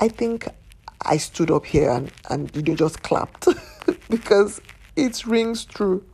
I 0.00 0.08
think 0.08 0.48
I 1.02 1.18
stood 1.18 1.52
up 1.52 1.64
here 1.64 1.90
and, 1.90 2.10
and 2.28 2.50
you 2.56 2.74
just 2.74 3.02
clapped 3.02 3.46
because 4.10 4.60
it 4.96 5.24
rings 5.24 5.64
true. 5.64 6.04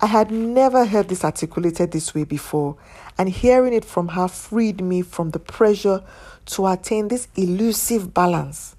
I 0.00 0.06
had 0.06 0.30
never 0.30 0.86
heard 0.86 1.08
this 1.08 1.24
articulated 1.24 1.90
this 1.90 2.14
way 2.14 2.22
before, 2.22 2.76
and 3.18 3.28
hearing 3.28 3.72
it 3.72 3.84
from 3.84 4.08
her 4.08 4.28
freed 4.28 4.80
me 4.80 5.02
from 5.02 5.30
the 5.30 5.40
pressure 5.40 6.04
to 6.46 6.68
attain 6.68 7.08
this 7.08 7.26
elusive 7.34 8.14
balance. 8.14 8.76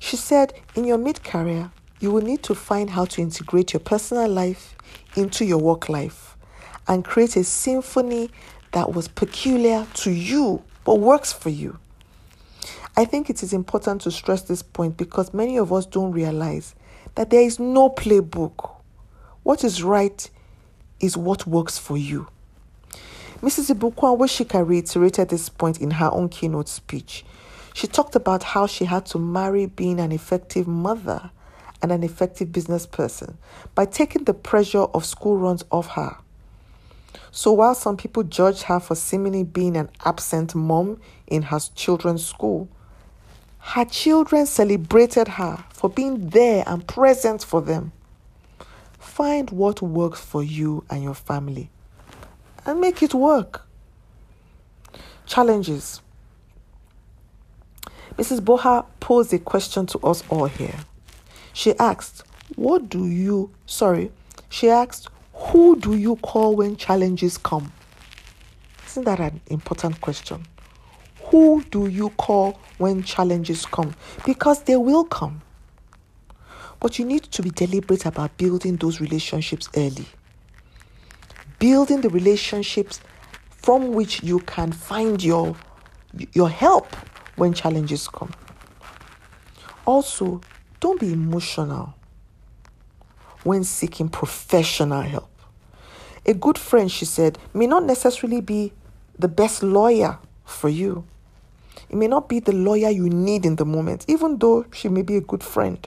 She 0.00 0.16
said, 0.16 0.52
in 0.74 0.84
your 0.84 0.98
mid 0.98 1.22
career, 1.22 1.70
you 2.00 2.10
will 2.10 2.22
need 2.22 2.42
to 2.42 2.54
find 2.54 2.90
how 2.90 3.04
to 3.06 3.22
integrate 3.22 3.72
your 3.72 3.80
personal 3.80 4.28
life 4.28 4.74
into 5.14 5.44
your 5.44 5.58
work 5.58 5.88
life 5.88 6.36
and 6.88 7.04
create 7.04 7.36
a 7.36 7.44
symphony 7.44 8.30
that 8.74 8.92
was 8.92 9.08
peculiar 9.08 9.86
to 9.94 10.10
you 10.10 10.62
but 10.84 10.96
works 10.96 11.32
for 11.32 11.48
you. 11.48 11.78
I 12.96 13.04
think 13.04 13.30
it 13.30 13.42
is 13.42 13.52
important 13.52 14.02
to 14.02 14.10
stress 14.10 14.42
this 14.42 14.62
point 14.62 14.96
because 14.96 15.32
many 15.32 15.56
of 15.56 15.72
us 15.72 15.86
don't 15.86 16.12
realize 16.12 16.74
that 17.14 17.30
there 17.30 17.42
is 17.42 17.58
no 17.58 17.88
playbook. 17.88 18.72
What 19.42 19.64
is 19.64 19.82
right 19.82 20.28
is 21.00 21.16
what 21.16 21.46
works 21.46 21.78
for 21.78 21.96
you. 21.96 22.28
Mrs. 23.40 23.74
Ibukun 23.74 24.18
Awosika 24.18 24.66
reiterated 24.66 25.28
this 25.28 25.48
point 25.48 25.80
in 25.80 25.92
her 25.92 26.10
own 26.12 26.28
keynote 26.28 26.68
speech. 26.68 27.24
She 27.74 27.86
talked 27.86 28.16
about 28.16 28.42
how 28.42 28.66
she 28.66 28.84
had 28.86 29.06
to 29.06 29.18
marry 29.18 29.66
being 29.66 30.00
an 30.00 30.12
effective 30.12 30.66
mother 30.66 31.30
and 31.82 31.92
an 31.92 32.02
effective 32.02 32.52
business 32.52 32.86
person 32.86 33.38
by 33.74 33.84
taking 33.86 34.24
the 34.24 34.34
pressure 34.34 34.84
of 34.84 35.04
school 35.04 35.36
runs 35.36 35.64
off 35.70 35.88
her. 35.88 36.16
So 37.30 37.52
while 37.52 37.74
some 37.74 37.96
people 37.96 38.22
judge 38.22 38.62
her 38.62 38.80
for 38.80 38.94
seemingly 38.94 39.44
being 39.44 39.76
an 39.76 39.90
absent 40.04 40.54
mom 40.54 41.00
in 41.26 41.42
her 41.42 41.60
children's 41.74 42.26
school, 42.26 42.68
her 43.58 43.84
children 43.84 44.46
celebrated 44.46 45.28
her 45.28 45.64
for 45.70 45.88
being 45.88 46.28
there 46.30 46.64
and 46.66 46.86
present 46.86 47.42
for 47.42 47.62
them. 47.62 47.92
Find 48.98 49.50
what 49.50 49.80
works 49.80 50.20
for 50.20 50.42
you 50.42 50.84
and 50.90 51.02
your 51.02 51.14
family 51.14 51.70
and 52.66 52.80
make 52.80 53.02
it 53.02 53.14
work. 53.14 53.66
Challenges. 55.26 56.00
Mrs. 58.16 58.40
Borha 58.40 58.86
posed 59.00 59.32
a 59.32 59.38
question 59.38 59.86
to 59.86 59.98
us 60.00 60.22
all 60.28 60.46
here. 60.46 60.76
She 61.52 61.76
asked, 61.78 62.22
What 62.56 62.88
do 62.88 63.06
you, 63.06 63.50
sorry, 63.66 64.12
she 64.48 64.68
asked, 64.68 65.08
Who 65.44 65.76
do 65.76 65.94
you 65.94 66.16
call 66.16 66.56
when 66.56 66.76
challenges 66.76 67.38
come? 67.38 67.72
Isn't 68.86 69.04
that 69.04 69.20
an 69.20 69.40
important 69.48 70.00
question? 70.00 70.46
Who 71.26 71.62
do 71.70 71.86
you 71.86 72.10
call 72.10 72.58
when 72.78 73.02
challenges 73.02 73.66
come? 73.66 73.94
Because 74.24 74.62
they 74.62 74.76
will 74.76 75.04
come. 75.04 75.42
But 76.80 76.98
you 76.98 77.04
need 77.04 77.24
to 77.24 77.42
be 77.42 77.50
deliberate 77.50 78.06
about 78.06 78.36
building 78.36 78.76
those 78.76 79.00
relationships 79.00 79.68
early. 79.76 80.06
Building 81.58 82.00
the 82.00 82.10
relationships 82.10 83.00
from 83.50 83.92
which 83.92 84.22
you 84.22 84.40
can 84.40 84.72
find 84.72 85.22
your, 85.22 85.56
your 86.32 86.50
help 86.50 86.94
when 87.36 87.52
challenges 87.52 88.08
come. 88.08 88.32
Also, 89.86 90.40
don't 90.80 91.00
be 91.00 91.12
emotional 91.12 91.94
when 93.44 93.62
seeking 93.64 94.08
professional 94.08 95.02
help. 95.02 95.33
A 96.26 96.34
good 96.34 96.56
friend, 96.56 96.90
she 96.90 97.04
said, 97.04 97.38
may 97.52 97.66
not 97.66 97.84
necessarily 97.84 98.40
be 98.40 98.72
the 99.18 99.28
best 99.28 99.62
lawyer 99.62 100.18
for 100.44 100.68
you. 100.68 101.04
It 101.90 101.96
may 101.96 102.08
not 102.08 102.28
be 102.28 102.40
the 102.40 102.52
lawyer 102.52 102.88
you 102.88 103.08
need 103.08 103.44
in 103.44 103.56
the 103.56 103.66
moment, 103.66 104.04
even 104.08 104.38
though 104.38 104.64
she 104.72 104.88
may 104.88 105.02
be 105.02 105.16
a 105.16 105.20
good 105.20 105.42
friend. 105.42 105.86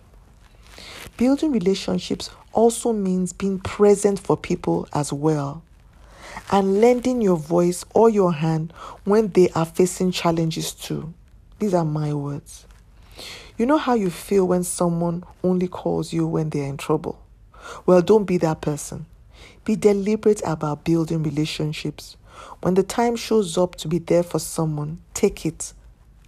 Building 1.17 1.51
relationships 1.51 2.29
also 2.53 2.94
means 2.94 3.34
being 3.34 3.60
present 3.60 4.20
for 4.20 4.38
people 4.38 4.88
as 4.94 5.12
well 5.12 5.63
and 6.51 6.82
lending 6.82 7.22
your 7.22 7.38
voice 7.38 7.84
or 7.94 8.10
your 8.10 8.34
hand 8.34 8.72
when 9.03 9.29
they 9.29 9.50
are 9.50 9.65
facing 9.65 10.12
challenges 10.12 10.74
too. 10.74 11.13
These 11.60 11.74
are 11.74 11.86
my 11.86 12.13
words. 12.13 12.65
You 13.58 13.65
know 13.65 13.77
how 13.77 13.96
you 13.96 14.12
feel 14.12 14.48
when 14.48 14.63
someone 14.63 15.24
only 15.44 15.67
calls 15.67 16.13
you 16.13 16.27
when 16.27 16.51
they're 16.51 16.67
in 16.67 16.77
trouble? 16.77 17.20
Well, 17.86 18.01
don't 18.01 18.25
be 18.25 18.38
that 18.38 18.62
person. 18.62 19.08
Be 19.65 19.75
deliberate 19.75 20.41
about 20.45 20.83
building 20.83 21.23
relationships. 21.23 22.17
When 22.61 22.75
the 22.75 22.83
time 22.83 23.15
shows 23.15 23.57
up 23.57 23.75
to 23.77 23.87
be 23.87 23.99
there 23.99 24.23
for 24.23 24.39
someone, 24.39 25.01
take 25.13 25.45
it 25.45 25.73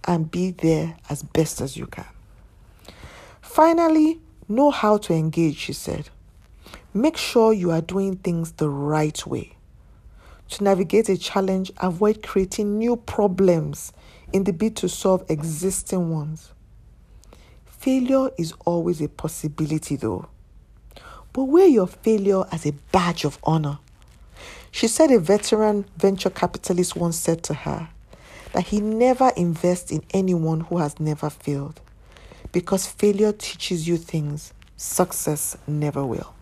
and 0.04 0.30
be 0.30 0.50
there 0.50 0.96
as 1.08 1.22
best 1.22 1.60
as 1.60 1.76
you 1.76 1.86
can. 1.86 2.06
Finally, 3.40 4.20
know 4.48 4.70
how 4.70 4.96
to 4.98 5.12
engage, 5.12 5.56
she 5.56 5.72
said. 5.72 6.08
Make 6.92 7.16
sure 7.16 7.52
you 7.52 7.70
are 7.70 7.80
doing 7.80 8.16
things 8.16 8.52
the 8.52 8.68
right 8.68 9.24
way. 9.26 9.56
To 10.50 10.64
navigate 10.64 11.08
a 11.08 11.16
challenge, 11.16 11.70
avoid 11.78 12.22
creating 12.22 12.78
new 12.78 12.96
problems 12.96 13.92
in 14.32 14.44
the 14.44 14.52
bid 14.52 14.76
to 14.76 14.88
solve 14.88 15.24
existing 15.28 16.10
ones. 16.10 16.52
Failure 17.66 18.30
is 18.36 18.52
always 18.64 19.00
a 19.00 19.08
possibility, 19.08 19.96
though. 19.96 20.28
But 21.32 21.44
wear 21.44 21.66
your 21.66 21.86
failure 21.86 22.44
as 22.50 22.66
a 22.66 22.72
badge 22.92 23.24
of 23.24 23.38
honor. 23.44 23.78
She 24.70 24.88
said 24.88 25.10
a 25.10 25.18
veteran 25.18 25.84
venture 25.96 26.30
capitalist 26.30 26.96
once 26.96 27.16
said 27.16 27.42
to 27.44 27.54
her 27.54 27.88
that 28.52 28.68
he 28.68 28.80
never 28.80 29.30
invests 29.36 29.90
in 29.90 30.02
anyone 30.12 30.60
who 30.60 30.78
has 30.78 30.98
never 30.98 31.30
failed 31.30 31.80
because 32.52 32.86
failure 32.86 33.32
teaches 33.32 33.86
you 33.86 33.96
things 33.96 34.52
success 34.76 35.56
never 35.66 36.04
will. 36.04 36.34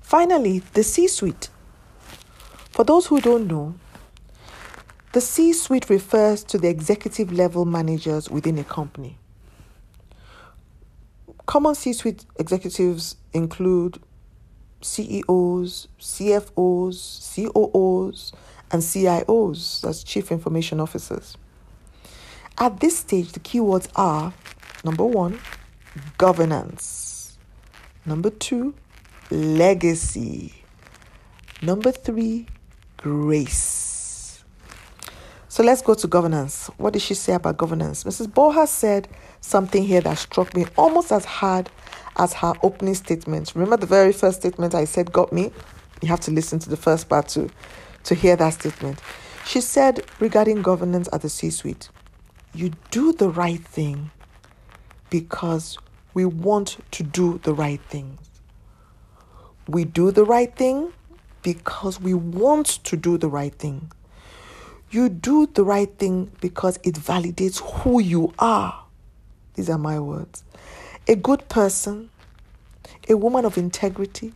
Finally, 0.00 0.58
the 0.74 0.82
C 0.82 1.06
suite. 1.06 1.48
For 2.70 2.84
those 2.84 3.06
who 3.06 3.20
don't 3.20 3.46
know, 3.46 3.74
the 5.12 5.20
C 5.20 5.52
suite 5.52 5.88
refers 5.88 6.42
to 6.44 6.58
the 6.58 6.68
executive 6.68 7.32
level 7.32 7.64
managers 7.64 8.28
within 8.30 8.58
a 8.58 8.64
company. 8.64 9.16
Common 11.50 11.74
C 11.74 11.92
suite 11.92 12.24
executives 12.38 13.16
include 13.32 13.98
CEOs, 14.82 15.88
CFOs, 15.98 17.34
COOs, 17.34 18.32
and 18.70 18.80
CIOs, 18.80 19.80
that's 19.80 20.04
Chief 20.04 20.30
Information 20.30 20.78
Officers. 20.78 21.36
At 22.56 22.78
this 22.78 22.98
stage, 22.98 23.32
the 23.32 23.40
keywords 23.40 23.88
are 23.96 24.32
number 24.84 25.04
one, 25.04 25.40
governance, 26.18 27.36
number 28.06 28.30
two, 28.30 28.72
legacy, 29.32 30.54
number 31.62 31.90
three, 31.90 32.46
grace. 32.96 34.44
So 35.48 35.64
let's 35.64 35.82
go 35.82 35.94
to 35.94 36.06
governance. 36.06 36.68
What 36.76 36.92
did 36.92 37.02
she 37.02 37.14
say 37.14 37.32
about 37.32 37.56
governance? 37.56 38.04
Mrs. 38.04 38.28
Borha 38.28 38.68
said 38.68 39.08
something 39.40 39.84
here 39.84 40.00
that 40.02 40.18
struck 40.18 40.54
me 40.54 40.66
almost 40.76 41.12
as 41.12 41.24
hard 41.24 41.70
as 42.16 42.32
her 42.34 42.52
opening 42.62 42.94
statement. 42.94 43.52
Remember 43.54 43.76
the 43.76 43.86
very 43.86 44.12
first 44.12 44.40
statement 44.40 44.74
I 44.74 44.84
said 44.84 45.12
got 45.12 45.32
me? 45.32 45.52
You 46.02 46.08
have 46.08 46.20
to 46.20 46.30
listen 46.30 46.58
to 46.60 46.70
the 46.70 46.76
first 46.76 47.08
part 47.08 47.28
to, 47.28 47.50
to 48.04 48.14
hear 48.14 48.36
that 48.36 48.50
statement. 48.54 49.00
She 49.46 49.60
said 49.60 50.04
regarding 50.18 50.62
governance 50.62 51.08
at 51.12 51.22
the 51.22 51.28
C 51.28 51.50
suite, 51.50 51.88
you 52.54 52.72
do 52.90 53.12
the 53.12 53.28
right 53.28 53.64
thing 53.64 54.10
because 55.08 55.78
we 56.14 56.24
want 56.24 56.78
to 56.92 57.02
do 57.02 57.38
the 57.42 57.54
right 57.54 57.80
things. 57.88 58.18
We 59.68 59.84
do 59.84 60.10
the 60.10 60.24
right 60.24 60.54
thing 60.54 60.92
because 61.42 62.00
we 62.00 62.14
want 62.14 62.66
to 62.84 62.96
do 62.96 63.18
the 63.18 63.28
right 63.28 63.54
thing. 63.54 63.92
You 64.90 65.08
do 65.08 65.46
the 65.46 65.64
right 65.64 65.92
thing 65.98 66.32
because 66.40 66.78
it 66.82 66.96
validates 66.96 67.60
who 67.60 68.00
you 68.00 68.34
are. 68.38 68.79
These 69.54 69.70
are 69.70 69.78
my 69.78 69.98
words. 69.98 70.44
A 71.08 71.16
good 71.16 71.48
person, 71.48 72.10
a 73.08 73.16
woman 73.16 73.44
of 73.44 73.58
integrity. 73.58 74.32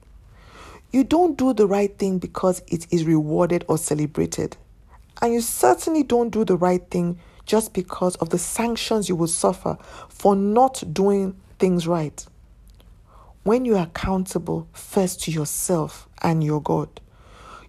You 0.90 1.04
don't 1.04 1.36
do 1.36 1.52
the 1.52 1.66
right 1.66 1.96
thing 1.98 2.18
because 2.18 2.62
it 2.68 2.86
is 2.90 3.04
rewarded 3.04 3.64
or 3.68 3.78
celebrated. 3.78 4.56
And 5.20 5.32
you 5.32 5.40
certainly 5.40 6.02
don't 6.02 6.30
do 6.30 6.44
the 6.44 6.56
right 6.56 6.82
thing 6.90 7.18
just 7.46 7.72
because 7.72 8.16
of 8.16 8.30
the 8.30 8.38
sanctions 8.38 9.08
you 9.08 9.16
will 9.16 9.28
suffer 9.28 9.76
for 10.08 10.34
not 10.34 10.82
doing 10.92 11.36
things 11.58 11.86
right. 11.86 12.24
When 13.42 13.64
you 13.64 13.76
are 13.76 13.84
accountable 13.84 14.68
first 14.72 15.22
to 15.24 15.30
yourself 15.30 16.08
and 16.22 16.42
your 16.42 16.62
God, 16.62 17.00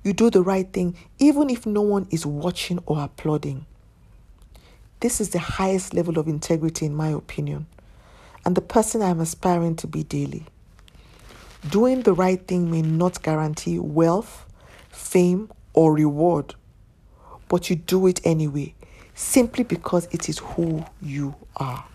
you 0.04 0.14
do 0.14 0.30
the 0.30 0.42
right 0.42 0.72
thing 0.72 0.96
even 1.20 1.50
if 1.50 1.66
no 1.66 1.82
one 1.82 2.08
is 2.12 2.26
watching 2.26 2.80
or 2.86 3.04
applauding. 3.04 3.66
This 5.00 5.20
is 5.20 5.30
the 5.30 5.40
highest 5.40 5.94
level 5.94 6.18
of 6.18 6.28
integrity, 6.28 6.86
in 6.86 6.96
my 6.96 7.10
opinion, 7.10 7.68
and 8.46 8.56
the 8.56 8.62
person 8.62 9.02
I 9.02 9.10
am 9.10 9.20
aspiring 9.20 9.76
to 9.78 9.88
be 9.88 10.04
daily. 10.04 10.46
Doing 11.70 12.02
the 12.02 12.14
right 12.14 12.46
thing 12.48 12.72
may 12.72 12.82
not 12.82 13.22
guarantee 13.22 13.80
wealth, 13.80 14.46
fame, 14.90 15.52
or 15.74 15.94
reward, 15.94 16.56
but 17.48 17.70
you 17.70 17.76
do 17.76 18.08
it 18.08 18.22
anyway, 18.24 18.74
simply 19.14 19.64
because 19.64 20.08
it 20.12 20.30
is 20.30 20.40
who 20.40 20.86
you 21.02 21.36
are. 21.58 21.86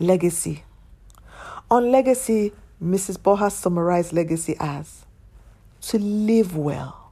Legacy. 0.00 0.64
On 1.70 1.90
legacy, 1.90 2.52
Mrs. 2.82 3.18
Borha 3.18 3.50
summarized 3.50 4.12
legacy 4.12 4.56
as 4.58 5.04
to 5.82 5.98
live 5.98 6.56
well, 6.56 7.10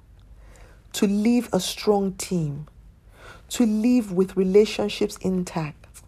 to 0.93 1.07
leave 1.07 1.49
a 1.53 1.61
strong 1.61 2.13
team, 2.13 2.67
to 3.51 3.67
live 3.67 4.13
with 4.13 4.37
relationships 4.37 5.17
intact, 5.19 6.03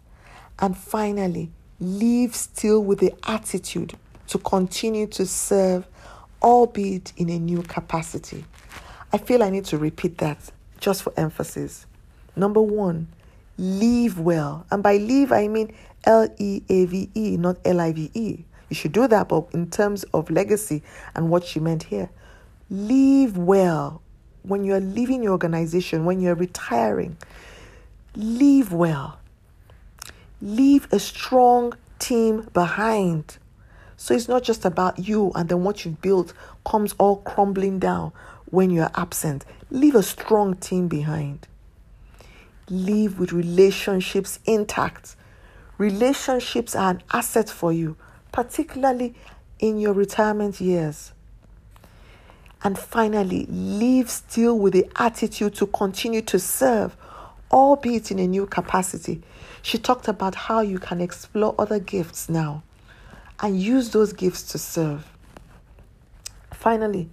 and 0.59 0.77
finally, 0.77 1.51
live 1.79 2.35
still 2.35 2.83
with 2.83 2.99
the 2.99 3.13
attitude 3.27 3.93
to 4.27 4.37
continue 4.39 5.07
to 5.07 5.25
serve, 5.25 5.87
albeit 6.41 7.13
in 7.17 7.29
a 7.29 7.39
new 7.39 7.61
capacity. 7.63 8.45
I 9.11 9.17
feel 9.17 9.41
I 9.41 9.49
need 9.49 9.65
to 9.65 9.77
repeat 9.77 10.17
that 10.19 10.37
just 10.79 11.03
for 11.03 11.13
emphasis. 11.17 11.85
Number 12.35 12.61
one, 12.61 13.07
live 13.57 14.19
well. 14.19 14.65
And 14.69 14.83
by 14.83 14.97
live, 14.97 15.31
I 15.31 15.47
mean 15.47 15.73
L 16.05 16.27
E 16.37 16.61
A 16.69 16.85
V 16.85 17.09
E, 17.15 17.37
not 17.37 17.57
L 17.65 17.79
I 17.81 17.91
V 17.93 18.11
E. 18.13 18.45
You 18.69 18.75
should 18.75 18.91
do 18.91 19.07
that, 19.07 19.29
but 19.29 19.47
in 19.53 19.69
terms 19.69 20.03
of 20.13 20.29
legacy 20.29 20.83
and 21.15 21.29
what 21.29 21.43
she 21.43 21.59
meant 21.59 21.83
here, 21.83 22.09
Live 22.71 23.35
well. 23.35 23.99
When 24.43 24.63
you're 24.63 24.79
leaving 24.79 25.23
your 25.23 25.33
organization, 25.33 26.05
when 26.05 26.19
you're 26.19 26.35
retiring, 26.35 27.17
leave 28.15 28.71
well. 28.71 29.19
Leave 30.41 30.87
a 30.91 30.99
strong 30.99 31.73
team 31.99 32.47
behind. 32.53 33.37
So 33.97 34.13
it's 34.13 34.29
not 34.29 34.43
just 34.43 34.63
about 34.63 34.97
you 34.97 35.31
and 35.35 35.49
then 35.49 35.63
what 35.63 35.83
you've 35.83 36.01
built 36.01 36.33
comes 36.65 36.93
all 36.97 37.17
crumbling 37.17 37.79
down 37.79 38.13
when 38.45 38.71
you're 38.71 38.91
absent. 38.95 39.45
Leave 39.69 39.95
a 39.95 40.03
strong 40.03 40.55
team 40.55 40.87
behind. 40.87 41.47
Leave 42.69 43.19
with 43.19 43.33
relationships 43.33 44.39
intact. 44.45 45.15
Relationships 45.77 46.75
are 46.75 46.91
an 46.91 47.03
asset 47.11 47.49
for 47.49 47.73
you, 47.73 47.97
particularly 48.31 49.15
in 49.59 49.79
your 49.79 49.93
retirement 49.93 50.61
years. 50.61 51.11
And 52.63 52.77
finally, 52.77 53.45
live 53.47 54.09
still 54.09 54.57
with 54.59 54.73
the 54.73 54.89
attitude 54.97 55.55
to 55.55 55.67
continue 55.67 56.21
to 56.23 56.39
serve, 56.39 56.95
albeit 57.51 58.11
in 58.11 58.19
a 58.19 58.27
new 58.27 58.45
capacity. 58.45 59.21
She 59.61 59.77
talked 59.77 60.07
about 60.07 60.35
how 60.35 60.61
you 60.61 60.79
can 60.79 60.99
explore 60.99 61.55
other 61.57 61.79
gifts 61.79 62.27
now 62.29 62.63
and 63.41 63.59
use 63.59 63.91
those 63.91 64.11
gifts 64.11 64.43
to 64.51 64.57
serve. 64.57 65.07
Finally, 66.53 67.09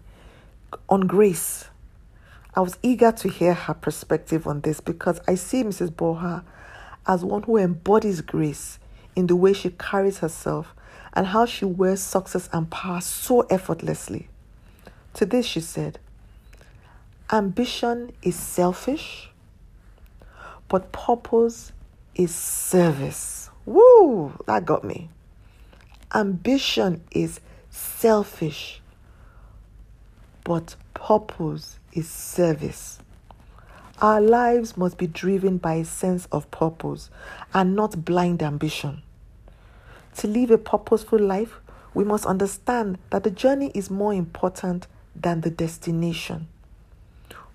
on 0.88 1.02
grace, 1.02 1.66
I 2.54 2.60
was 2.60 2.76
eager 2.82 3.12
to 3.12 3.28
hear 3.28 3.54
her 3.54 3.74
perspective 3.74 4.46
on 4.46 4.62
this 4.62 4.80
because 4.80 5.20
I 5.28 5.36
see 5.36 5.62
Mrs. 5.62 5.90
Borha 5.90 6.42
as 7.06 7.24
one 7.24 7.44
who 7.44 7.56
embodies 7.56 8.20
grace 8.20 8.78
in 9.14 9.28
the 9.28 9.36
way 9.36 9.52
she 9.52 9.70
carries 9.70 10.18
herself 10.18 10.74
and 11.12 11.28
how 11.28 11.46
she 11.46 11.64
wears 11.64 12.00
success 12.00 12.48
and 12.52 12.68
power 12.70 13.00
so 13.00 13.42
effortlessly. 13.42 14.28
To 15.16 15.24
this, 15.24 15.46
she 15.46 15.60
said, 15.60 15.98
Ambition 17.32 18.12
is 18.20 18.36
selfish, 18.36 19.30
but 20.68 20.92
purpose 20.92 21.72
is 22.14 22.34
service. 22.34 23.48
Woo, 23.64 24.34
that 24.46 24.66
got 24.66 24.84
me. 24.84 25.08
Ambition 26.14 27.02
is 27.10 27.40
selfish, 27.70 28.82
but 30.44 30.76
purpose 30.92 31.78
is 31.94 32.10
service. 32.10 32.98
Our 34.02 34.20
lives 34.20 34.76
must 34.76 34.98
be 34.98 35.06
driven 35.06 35.56
by 35.56 35.76
a 35.76 35.84
sense 35.86 36.28
of 36.30 36.50
purpose 36.50 37.08
and 37.54 37.74
not 37.74 38.04
blind 38.04 38.42
ambition. 38.42 39.00
To 40.18 40.26
live 40.26 40.50
a 40.50 40.58
purposeful 40.58 41.18
life, 41.18 41.58
we 41.94 42.04
must 42.04 42.26
understand 42.26 42.98
that 43.08 43.24
the 43.24 43.30
journey 43.30 43.72
is 43.74 43.88
more 43.88 44.12
important 44.12 44.86
than 45.22 45.40
the 45.40 45.50
destination. 45.50 46.48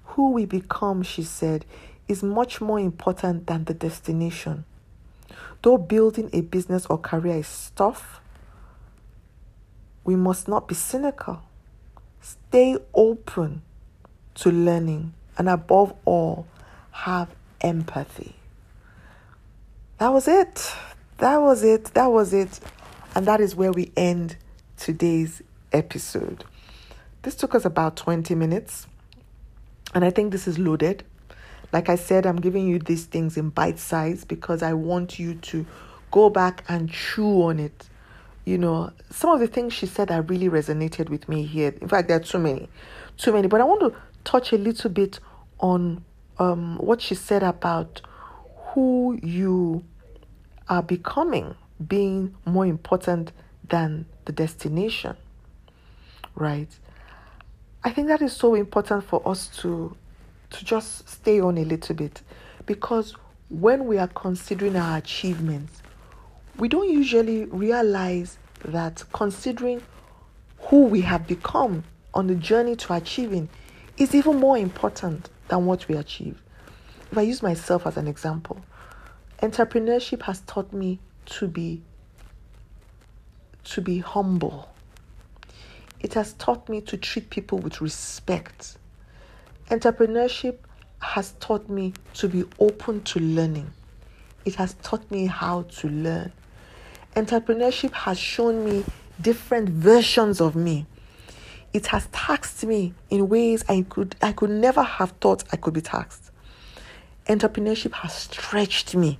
Who 0.06 0.32
we 0.32 0.46
become, 0.46 1.04
she 1.04 1.24
said, 1.24 1.66
is 2.08 2.22
much 2.22 2.60
more 2.60 2.80
important 2.80 3.48
than 3.48 3.66
the 3.66 3.74
destination. 3.74 4.66
Though 5.62 5.78
building 5.78 6.30
a 6.34 6.42
business 6.42 6.86
or 6.88 6.98
career 6.98 7.38
is 7.38 7.72
tough, 7.76 8.20
we 10.04 10.16
must 10.16 10.48
not 10.48 10.68
be 10.68 10.76
cynical. 10.76 11.42
Stay 12.22 12.78
open 12.94 13.62
to 14.36 14.52
learning 14.52 15.14
and 15.38 15.48
above 15.48 15.94
all, 16.06 16.48
have 16.92 17.30
empathy. 17.62 18.36
That 20.00 20.10
was 20.10 20.28
it. 20.28 20.74
That 21.20 21.38
was 21.38 21.64
it. 21.64 21.86
That 21.94 22.08
was 22.08 22.34
it. 22.34 22.60
And 23.16 23.26
that 23.28 23.40
is 23.40 23.56
where 23.56 23.72
we 23.72 23.92
end 23.96 24.36
today's 24.78 25.42
episode. 25.72 26.44
This 27.24 27.36
took 27.36 27.54
us 27.54 27.66
about 27.66 27.96
20 27.98 28.34
minutes. 28.36 28.88
And 29.94 30.04
I 30.04 30.10
think 30.10 30.32
this 30.32 30.48
is 30.48 30.58
loaded. 30.58 31.04
Like 31.72 31.90
I 31.90 31.96
said, 31.96 32.26
I'm 32.26 32.42
giving 32.42 32.68
you 32.68 32.80
these 32.80 33.06
things 33.06 33.38
in 33.38 33.50
bite 33.50 33.80
size 33.80 34.26
because 34.26 34.64
I 34.64 34.74
want 34.74 35.20
you 35.20 35.36
to 35.36 35.66
go 36.12 36.30
back 36.30 36.64
and 36.68 36.92
chew 36.92 37.44
on 37.44 37.60
it. 37.60 37.90
You 38.46 38.58
know, 38.58 38.92
some 39.10 39.30
of 39.30 39.40
the 39.40 39.48
things 39.48 39.74
she 39.74 39.86
said 39.86 40.10
that 40.10 40.30
really 40.30 40.50
resonated 40.50 41.10
with 41.10 41.30
me 41.30 41.44
here. 41.44 41.74
In 41.80 41.88
fact, 41.88 42.08
there 42.08 42.18
are 42.18 42.22
too 42.22 42.40
many, 42.40 42.68
too 43.18 43.32
many. 43.32 43.48
But 43.48 43.62
I 43.62 43.64
want 43.66 43.82
to 43.82 43.96
touch 44.24 44.52
a 44.52 44.58
little 44.58 44.90
bit 44.90 45.20
on 45.60 46.04
um, 46.40 46.78
what 46.78 47.02
she 47.02 47.16
said 47.16 47.44
about 47.44 48.02
who 48.74 49.20
you 49.22 49.84
are 50.68 50.82
becoming 50.82 51.56
being 51.88 52.36
more 52.46 52.66
important 52.66 53.32
than 53.68 54.06
the 54.26 54.32
destination, 54.32 55.16
right? 56.36 56.70
I 57.84 57.92
think 57.92 58.08
that 58.10 58.22
is 58.22 58.34
so 58.34 58.54
important 58.56 59.04
for 59.04 59.28
us 59.28 59.48
to 59.62 59.96
to 60.52 60.66
just 60.66 61.08
stay 61.08 61.40
on 61.40 61.58
a 61.58 61.64
little 61.64 61.96
bit 61.96 62.22
because 62.66 63.16
when 63.50 63.86
we 63.86 63.98
are 63.98 64.10
considering 64.10 64.76
our 64.76 64.98
achievements, 64.98 65.82
we 66.58 66.68
don't 66.68 66.90
usually 66.90 67.46
realize 67.46 68.38
that 68.66 69.04
considering 69.14 69.82
who 70.60 70.86
we 70.86 71.02
have 71.02 71.26
become 71.26 71.84
on 72.14 72.28
the 72.28 72.36
journey 72.36 72.76
to 72.76 72.94
achieving 72.94 73.50
is 73.98 74.14
even 74.14 74.38
more 74.38 74.58
important 74.58 75.30
than 75.48 75.66
what 75.66 75.88
we 75.88 75.96
achieve. 75.96 76.42
If 77.12 77.18
I 77.18 77.22
use 77.22 77.42
myself 77.42 77.88
as 77.88 77.98
an 77.98 78.08
example, 78.08 78.64
entrepreneurship 79.42 80.22
has 80.24 80.42
taught 80.42 80.72
me 80.72 81.00
to 81.26 81.48
be 81.48 81.82
to 83.64 83.82
be 83.82 84.00
humble. 84.00 84.71
It 86.02 86.16
has 86.16 86.34
taught 86.34 86.68
me 86.68 86.82
to 86.82 86.98
treat 86.98 87.30
people 87.30 87.60
with 87.60 87.80
respect. 87.80 88.78
Entrepreneurship 89.70 90.58
has 91.00 91.34
taught 91.40 91.70
me 91.70 91.94
to 92.16 92.28
be 92.28 92.44
open 92.60 93.02
to 93.04 93.20
learning. 93.20 93.72
It 94.44 94.56
has 94.56 94.74
taught 94.82 95.10
me 95.12 95.28
how 95.28 95.64
to 95.64 95.90
learn. 95.90 96.32
Entrepreneurship 97.16 97.92
has 97.94 98.18
shown 98.18 98.66
me 98.66 98.84
different 99.22 99.70
versions 99.70 100.42
of 100.42 100.56
me. 100.56 100.88
It 101.72 101.88
has 101.88 102.08
taxed 102.12 102.66
me 102.66 102.96
in 103.12 103.30
ways 103.30 103.64
I 103.70 103.86
could 103.88 104.16
I 104.22 104.32
could 104.32 104.50
never 104.50 104.82
have 104.82 105.12
thought 105.22 105.44
I 105.52 105.58
could 105.58 105.76
be 105.76 105.82
taxed. 105.82 106.32
Entrepreneurship 107.28 107.94
has 107.94 108.14
stretched 108.14 108.96
me. 108.96 109.20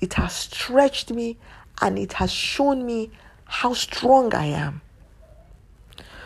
It 0.00 0.14
has 0.14 0.32
stretched 0.32 1.10
me 1.10 1.38
and 1.80 1.98
it 1.98 2.14
has 2.14 2.30
shown 2.30 2.86
me 2.86 3.10
how 3.44 3.74
strong 3.74 4.32
I 4.32 4.46
am. 4.46 4.81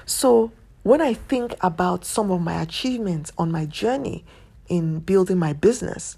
So, 0.09 0.53
when 0.85 1.01
I 1.01 1.15
think 1.15 1.57
about 1.61 2.05
some 2.05 2.31
of 2.31 2.41
my 2.41 2.63
achievements 2.63 3.33
on 3.37 3.51
my 3.51 3.67
journey 3.67 4.25
in 4.69 5.01
building 5.01 5.37
my 5.37 5.53
business, 5.53 6.17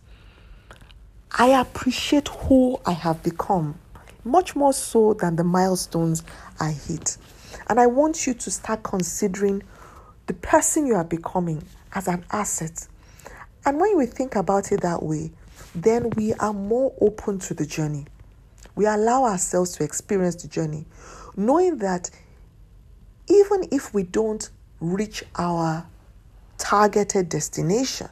I 1.32 1.58
appreciate 1.58 2.28
who 2.28 2.78
I 2.84 2.92
have 2.92 3.22
become 3.22 3.78
much 4.24 4.54
more 4.54 4.74
so 4.74 5.14
than 5.14 5.36
the 5.36 5.44
milestones 5.44 6.22
I 6.60 6.72
hit. 6.72 7.16
And 7.68 7.80
I 7.80 7.86
want 7.86 8.26
you 8.26 8.34
to 8.34 8.50
start 8.50 8.82
considering 8.82 9.62
the 10.26 10.34
person 10.34 10.86
you 10.86 10.94
are 10.94 11.04
becoming 11.04 11.62
as 11.94 12.08
an 12.08 12.26
asset. 12.30 12.86
And 13.64 13.80
when 13.80 13.96
we 13.96 14.04
think 14.04 14.36
about 14.36 14.70
it 14.70 14.82
that 14.82 15.02
way, 15.02 15.30
then 15.74 16.10
we 16.10 16.34
are 16.34 16.52
more 16.52 16.92
open 17.00 17.38
to 17.38 17.54
the 17.54 17.64
journey. 17.64 18.04
We 18.74 18.84
allow 18.84 19.24
ourselves 19.24 19.72
to 19.76 19.84
experience 19.84 20.34
the 20.42 20.48
journey, 20.48 20.84
knowing 21.36 21.78
that 21.78 22.10
even 23.28 23.68
if 23.70 23.94
we 23.94 24.02
don't 24.02 24.48
reach 24.80 25.24
our 25.36 25.86
targeted 26.58 27.28
destination, 27.28 28.08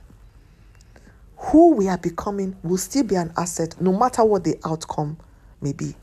who 1.36 1.74
we 1.74 1.88
are 1.88 1.98
becoming 1.98 2.56
will 2.62 2.78
still 2.78 3.04
be 3.04 3.14
an 3.14 3.32
asset 3.36 3.80
no 3.80 3.92
matter 3.92 4.24
what 4.24 4.44
the 4.44 4.56
outcome 4.64 5.16
may 5.60 5.72
be. 5.72 5.94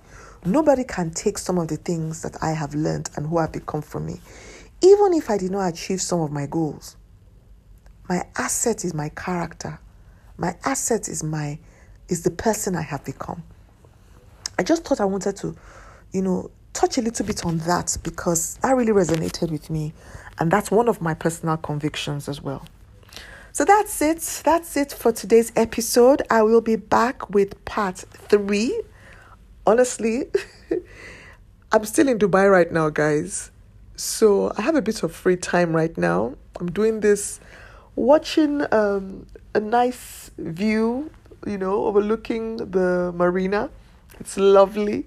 Nobody 0.45 0.83
can 0.83 1.11
take 1.11 1.37
some 1.37 1.57
of 1.57 1.69
the 1.69 1.77
things 1.77 2.21
that 2.21 2.41
I 2.43 2.51
have 2.51 2.75
learned 2.75 3.09
and 3.15 3.27
who 3.27 3.39
have 3.39 3.51
become 3.51 3.81
from 3.81 4.05
me. 4.05 4.19
Even 4.81 5.13
if 5.13 5.29
I 5.29 5.37
did 5.37 5.51
not 5.51 5.67
achieve 5.67 6.01
some 6.01 6.19
of 6.19 6.31
my 6.31 6.45
goals, 6.45 6.97
my 8.09 8.25
asset 8.37 8.83
is 8.83 8.93
my 8.93 9.09
character. 9.09 9.79
My 10.37 10.55
asset 10.65 11.07
is 11.07 11.23
my 11.23 11.59
is 12.09 12.23
the 12.23 12.31
person 12.31 12.75
I 12.75 12.81
have 12.81 13.05
become. 13.05 13.43
I 14.59 14.63
just 14.63 14.83
thought 14.83 14.99
I 14.99 15.05
wanted 15.05 15.37
to, 15.37 15.55
you 16.11 16.21
know, 16.21 16.51
touch 16.73 16.97
a 16.97 17.01
little 17.01 17.25
bit 17.25 17.45
on 17.45 17.59
that 17.59 17.97
because 18.03 18.55
that 18.61 18.75
really 18.75 18.91
resonated 18.91 19.51
with 19.51 19.69
me. 19.69 19.93
And 20.39 20.51
that's 20.51 20.71
one 20.71 20.89
of 20.89 21.01
my 21.01 21.13
personal 21.13 21.57
convictions 21.57 22.27
as 22.27 22.41
well. 22.41 22.65
So 23.51 23.63
that's 23.65 24.01
it. 24.01 24.41
That's 24.43 24.75
it 24.75 24.91
for 24.91 25.11
today's 25.11 25.51
episode. 25.55 26.23
I 26.31 26.41
will 26.41 26.61
be 26.61 26.75
back 26.75 27.29
with 27.29 27.63
part 27.65 27.97
three. 27.97 28.81
Honestly, 29.67 30.25
I'm 31.71 31.85
still 31.85 32.07
in 32.07 32.17
Dubai 32.17 32.51
right 32.51 32.71
now, 32.71 32.89
guys. 32.89 33.51
So 33.95 34.51
I 34.57 34.63
have 34.63 34.75
a 34.75 34.81
bit 34.81 35.03
of 35.03 35.13
free 35.13 35.35
time 35.35 35.75
right 35.75 35.95
now. 35.97 36.33
I'm 36.59 36.71
doing 36.71 37.01
this 37.01 37.39
watching 37.95 38.63
um, 38.73 39.27
a 39.53 39.59
nice 39.59 40.31
view, 40.39 41.11
you 41.45 41.59
know, 41.59 41.85
overlooking 41.85 42.57
the 42.57 43.11
marina. 43.15 43.69
It's 44.19 44.35
lovely. 44.35 45.05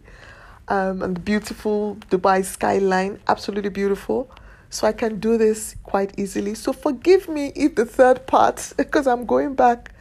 Um, 0.69 1.03
and 1.03 1.17
the 1.17 1.21
beautiful 1.21 1.97
Dubai 2.11 2.45
skyline, 2.45 3.21
absolutely 3.29 3.71
beautiful. 3.71 4.31
So 4.69 4.87
I 4.87 4.93
can 4.93 5.21
do 5.21 5.39
this 5.39 5.77
quite 5.85 6.19
easily. 6.19 6.55
So 6.55 6.73
forgive 6.73 7.29
me 7.29 7.53
if 7.55 7.77
the 7.77 7.85
third 7.85 8.27
part, 8.27 8.73
because 8.77 9.07
I'm 9.07 9.25
going 9.27 9.55
back 9.55 9.93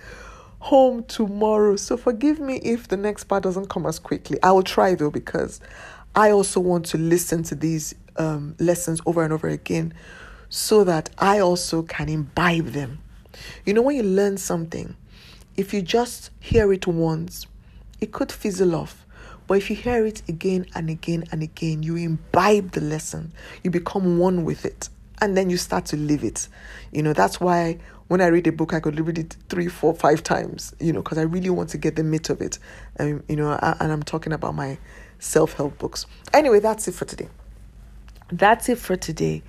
home 0.60 1.04
tomorrow. 1.04 1.76
So 1.76 1.98
forgive 1.98 2.40
me 2.40 2.56
if 2.58 2.88
the 2.88 2.98
next 2.98 3.26
part 3.26 3.44
doesn't 3.44 3.70
come 3.70 3.86
as 3.86 4.00
quickly. 4.00 4.40
I 4.42 4.52
will 4.52 4.64
try 4.64 4.96
though, 4.96 5.12
because 5.12 5.62
I 6.16 6.32
also 6.32 6.60
want 6.60 6.86
to 6.88 6.98
listen 6.98 7.44
to 7.44 7.56
these 7.56 7.94
um, 8.18 8.56
lessons 8.60 9.02
over 9.06 9.24
and 9.24 9.32
over 9.32 9.48
again 9.48 9.94
so 10.50 10.84
that 10.84 11.10
I 11.20 11.40
also 11.40 11.84
can 11.84 12.10
imbibe 12.10 12.68
them. 12.68 13.00
You 13.66 13.74
know, 13.74 13.82
when 13.82 13.98
you 13.98 14.04
learn 14.04 14.38
something, 14.38 14.96
if 15.58 15.74
you 15.74 15.82
just 15.82 16.32
hear 16.40 16.72
it 16.74 16.88
once, 16.88 17.46
it 18.02 18.12
could 18.12 18.32
fizzle 18.32 18.76
off. 18.76 19.05
But 19.48 19.56
if 19.56 19.70
you 19.70 19.76
hear 19.76 20.06
it 20.06 20.22
again 20.28 20.66
and 20.76 20.90
again 20.90 21.26
and 21.32 21.44
again, 21.44 21.84
you 21.84 21.96
imbibe 21.96 22.72
the 22.72 22.82
lesson, 22.82 23.32
you 23.64 23.72
become 23.72 24.18
one 24.18 24.44
with 24.44 24.66
it, 24.66 24.90
and 25.22 25.38
then 25.38 25.50
you 25.50 25.58
start 25.58 25.86
to 25.88 25.98
live 25.98 26.24
it. 26.24 26.48
You 26.92 27.04
know, 27.04 27.14
that's 27.14 27.40
why 27.40 27.80
when 28.08 28.22
I 28.22 28.28
read 28.28 28.48
a 28.48 28.52
book, 28.52 28.74
I 28.74 28.80
could 28.80 29.00
read 29.00 29.18
it 29.18 29.38
three, 29.50 29.68
four, 29.68 29.94
five 29.94 30.24
times, 30.24 30.74
you 30.80 30.94
know, 30.94 31.02
because 31.02 31.18
I 31.18 31.24
really 31.24 31.50
want 31.50 31.70
to 31.70 31.78
get 31.78 31.96
the 31.96 32.04
meat 32.04 32.30
of 32.30 32.42
it. 32.42 32.60
And, 32.98 33.24
you 33.28 33.36
know, 33.36 33.52
and 33.52 33.92
I'm 33.92 34.04
talking 34.04 34.34
about 34.34 34.56
my 34.56 34.78
self 35.20 35.54
help 35.54 35.78
books. 35.78 36.06
Anyway, 36.34 36.60
that's 36.60 36.88
it 36.88 36.94
for 36.94 37.06
today. 37.06 37.30
That's 38.32 38.70
it 38.70 38.78
for 38.80 38.96
today. 38.96 39.44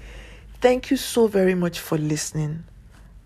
Thank 0.60 0.90
you 0.90 0.96
so 0.96 1.26
very 1.26 1.54
much 1.54 1.80
for 1.80 1.98
listening. 1.98 2.64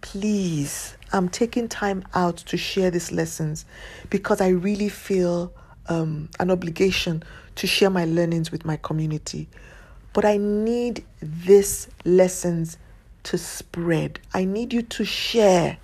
Please, 0.01 0.97
I'm 1.13 1.29
taking 1.29 1.69
time 1.69 2.05
out 2.15 2.39
to 2.39 2.57
share 2.57 2.91
these 2.91 3.13
lessons 3.13 3.67
because 4.09 4.41
I 4.41 4.49
really 4.49 4.89
feel 4.89 5.53
um, 5.91 6.31
an 6.39 6.51
obligation 6.51 7.23
to 7.57 7.67
share 7.67 7.91
my 7.91 8.07
learnings 8.07 8.51
with 8.51 8.65
my 8.65 8.79
community. 8.79 9.49
But 10.15 10.25
I 10.25 10.39
need 10.39 11.05
these 11.21 11.89
lessons 12.07 12.79
to 13.25 13.37
spread. 13.37 14.19
I 14.33 14.45
need 14.45 14.73
you 14.73 14.81
to 14.83 15.05
share. 15.05 15.77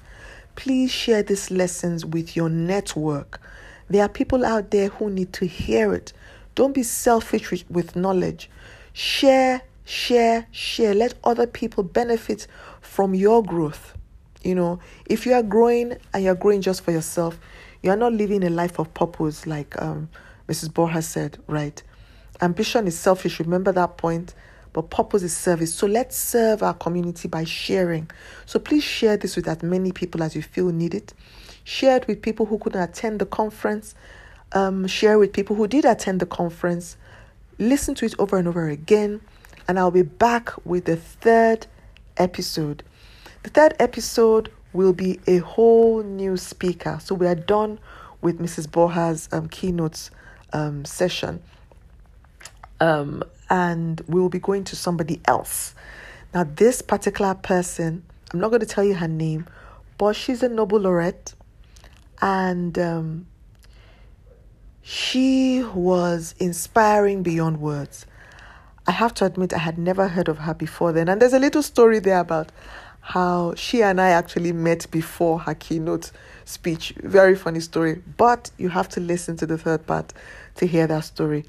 Please 0.55 0.91
share 0.91 1.23
these 1.23 1.51
lessons 1.51 2.07
with 2.07 2.35
your 2.35 2.49
network. 2.49 3.41
There 3.89 4.03
are 4.03 4.09
people 4.09 4.45
out 4.45 4.71
there 4.71 4.89
who 4.89 5.11
need 5.11 5.35
to 5.35 5.47
hear 5.47 5.93
it. 5.93 6.15
Don't 6.55 6.75
be 6.75 6.83
selfish 6.83 7.65
with 7.69 7.95
knowledge. 7.95 8.49
Share 8.95 9.61
share, 9.87 10.47
share. 10.51 10.93
Let 10.93 11.15
other 11.25 11.47
people 11.47 11.83
benefit 11.83 12.47
from 12.83 13.15
your 13.15 13.43
growth. 13.43 13.97
You 14.43 14.55
know, 14.55 14.81
if 15.07 15.25
you 15.25 15.33
are 15.33 15.43
growing 15.43 15.97
and 16.13 16.23
you're 16.23 16.35
growing 16.35 16.61
just 16.61 16.83
for 16.83 16.91
yourself, 16.91 17.39
you 17.87 17.93
are 17.93 17.97
not 17.97 18.13
living 18.13 18.45
a 18.45 18.51
life 18.51 18.79
of 18.79 18.93
purpose, 18.93 19.47
like 19.47 19.81
um, 19.81 20.09
Mrs. 20.49 20.71
Borha 20.71 21.03
said, 21.03 21.39
right? 21.47 21.83
Ambition 22.43 22.87
is 22.87 22.99
selfish. 22.99 23.41
Remember 23.41 23.73
that 23.73 23.97
point 23.97 24.35
but 24.77 24.91
purpose 24.91 25.23
is 25.23 25.35
service. 25.35 25.73
So 25.73 25.87
let's 25.87 26.15
serve 26.19 26.63
our 26.63 26.75
community 26.75 27.29
by 27.29 27.45
sharing. 27.45 28.11
So 28.45 28.59
please 28.59 28.85
share 28.85 29.17
this 29.17 29.35
with 29.35 29.49
as 29.49 29.63
many 29.63 29.91
people 29.91 30.23
as 30.23 30.37
you 30.37 30.43
feel 30.43 30.69
need 30.69 30.95
it. 30.95 31.15
Share 31.65 31.97
it 31.97 32.07
with 32.07 32.21
people 32.21 32.45
who 32.45 32.59
couldn't 32.59 32.83
attend 32.83 33.19
the 33.19 33.25
conference. 33.25 33.95
Um, 34.53 34.87
share 34.87 35.19
with 35.19 35.33
people 35.33 35.57
who 35.57 35.67
did 35.67 35.87
attend 35.87 36.21
the 36.21 36.27
conference. 36.27 36.99
Listen 37.59 37.95
to 37.95 38.05
it 38.05 38.15
over 38.19 38.37
and 38.37 38.47
over 38.47 38.69
again. 38.69 39.23
And 39.67 39.79
I'll 39.79 39.91
be 39.91 40.03
back 40.03 40.51
with 40.67 40.85
the 40.85 40.97
third 40.97 41.67
episode. 42.19 42.83
The 43.45 43.51
third 43.51 43.77
episode 43.81 44.53
will 44.77 44.93
be 44.93 45.19
a 45.27 45.39
whole 45.39 46.03
new 46.03 46.37
speaker. 46.37 46.99
So 47.03 47.15
we 47.15 47.27
are 47.27 47.35
done 47.35 47.79
with 48.21 48.39
Mrs. 48.39 48.69
Borha's 48.69 49.29
um, 49.33 49.49
keynotes 49.49 50.11
um, 50.53 50.85
session. 50.85 51.43
Um, 52.81 53.25
and 53.49 54.01
we'll 54.07 54.29
be 54.29 54.39
going 54.39 54.65
to 54.65 54.77
somebody 54.77 55.21
else. 55.25 55.75
Now, 56.35 56.45
this 56.45 56.83
particular 56.83 57.35
person, 57.35 58.03
I'm 58.33 58.41
not 58.41 58.49
going 58.49 58.61
to 58.61 58.67
tell 58.67 58.85
you 58.85 58.95
her 58.95 59.09
name, 59.09 59.47
but 59.99 60.15
she's 60.15 60.43
a 60.43 60.49
Nobel 60.49 60.81
laureate, 60.81 61.35
and 62.21 62.79
um, 62.79 63.27
she 64.83 65.63
was 65.75 66.35
inspiring 66.39 67.23
beyond 67.23 67.61
words. 67.61 68.07
I 68.87 68.93
have 68.93 69.15
to 69.15 69.25
admit, 69.25 69.53
I 69.53 69.59
had 69.59 69.79
never 69.79 70.09
heard 70.09 70.29
of 70.29 70.39
her 70.39 70.55
before 70.55 70.93
then, 70.93 71.09
and 71.09 71.21
there's 71.21 71.33
a 71.33 71.39
little 71.39 71.63
story 71.63 71.99
there 71.99 72.21
about 72.21 72.53
how 73.09 73.55
she 73.55 73.83
and 73.83 74.01
I 74.01 74.11
actually 74.11 74.53
met 74.53 74.91
before 74.91 75.39
her 75.41 75.55
keynote 75.55 76.11
speech. 76.45 76.93
Very 77.03 77.37
funny 77.37 77.61
story, 77.61 78.03
but 78.17 78.51
you 78.59 78.69
have 78.69 78.89
to 78.91 79.01
listen 79.01 79.37
to 79.39 79.47
the 79.47 79.57
third 79.59 79.87
part 79.87 80.13
to 80.57 80.67
hear 80.67 80.87
that 80.87 81.05
story 81.05 81.45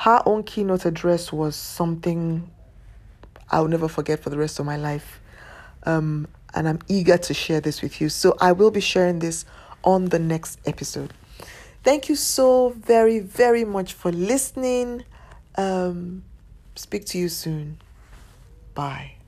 her 0.00 0.22
own 0.24 0.42
keynote 0.42 0.86
address 0.86 1.30
was 1.30 1.54
something 1.54 2.50
I'll 3.50 3.68
never 3.68 3.86
forget 3.86 4.20
for 4.20 4.30
the 4.30 4.38
rest 4.38 4.58
of 4.58 4.64
my 4.64 4.78
life. 4.78 5.20
Um, 5.84 6.26
and 6.54 6.66
I'm 6.66 6.78
eager 6.88 7.18
to 7.18 7.34
share 7.34 7.60
this 7.60 7.82
with 7.82 8.00
you. 8.00 8.08
So 8.08 8.34
I 8.40 8.52
will 8.52 8.70
be 8.70 8.80
sharing 8.80 9.18
this 9.18 9.44
on 9.84 10.06
the 10.06 10.18
next 10.18 10.58
episode. 10.64 11.12
Thank 11.84 12.08
you 12.08 12.16
so 12.16 12.70
very, 12.70 13.18
very 13.18 13.66
much 13.66 13.92
for 13.92 14.10
listening. 14.10 15.04
Um, 15.56 16.24
speak 16.76 17.04
to 17.06 17.18
you 17.18 17.28
soon. 17.28 17.78
Bye. 18.74 19.19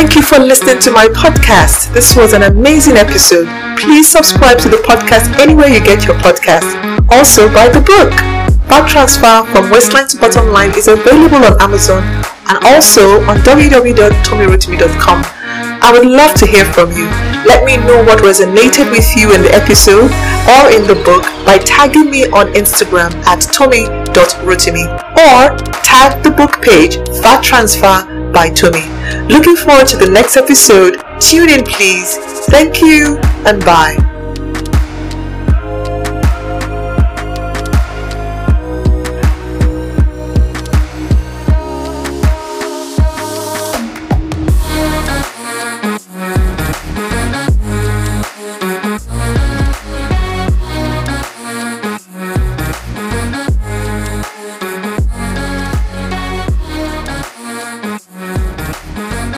Thank 0.00 0.16
you 0.16 0.22
for 0.22 0.38
listening 0.38 0.78
to 0.88 0.90
my 0.90 1.08
podcast. 1.08 1.92
This 1.92 2.16
was 2.16 2.32
an 2.32 2.44
amazing 2.44 2.96
episode. 2.96 3.44
Please 3.76 4.10
subscribe 4.10 4.56
to 4.60 4.70
the 4.70 4.78
podcast 4.78 5.28
anywhere 5.38 5.68
you 5.68 5.78
get 5.78 6.06
your 6.06 6.16
podcast. 6.24 6.72
Also, 7.12 7.52
buy 7.52 7.68
the 7.68 7.84
book. 7.84 8.08
Fat 8.64 8.88
Transfer 8.88 9.44
from 9.52 9.68
Waistline 9.68 10.08
to 10.08 10.16
Bottom 10.16 10.52
Line 10.52 10.70
is 10.70 10.88
available 10.88 11.44
on 11.44 11.60
Amazon 11.60 12.00
and 12.48 12.64
also 12.64 13.20
on 13.28 13.44
www.tommyrotimi.com. 13.44 15.18
I 15.84 15.92
would 15.92 16.06
love 16.08 16.32
to 16.36 16.46
hear 16.46 16.64
from 16.64 16.92
you. 16.92 17.04
Let 17.44 17.66
me 17.66 17.76
know 17.76 18.02
what 18.02 18.24
resonated 18.24 18.90
with 18.90 19.14
you 19.14 19.34
in 19.34 19.42
the 19.42 19.52
episode 19.52 20.08
or 20.48 20.72
in 20.72 20.88
the 20.88 20.96
book 21.04 21.28
by 21.44 21.58
tagging 21.58 22.10
me 22.10 22.24
on 22.32 22.48
Instagram 22.54 23.12
at 23.28 23.42
tommy.rotimi 23.52 24.88
or 25.12 25.58
tag 25.84 26.24
the 26.24 26.30
book 26.30 26.62
page 26.62 26.96
Fat 27.20 27.44
Transfer 27.44 28.32
by 28.32 28.48
Tommy. 28.48 28.99
Looking 29.30 29.54
forward 29.54 29.86
to 29.86 29.96
the 29.96 30.10
next 30.10 30.36
episode. 30.36 30.96
Tune 31.20 31.50
in, 31.50 31.62
please. 31.64 32.16
Thank 32.48 32.82
you 32.82 33.16
and 33.46 33.64
bye. 33.64 34.09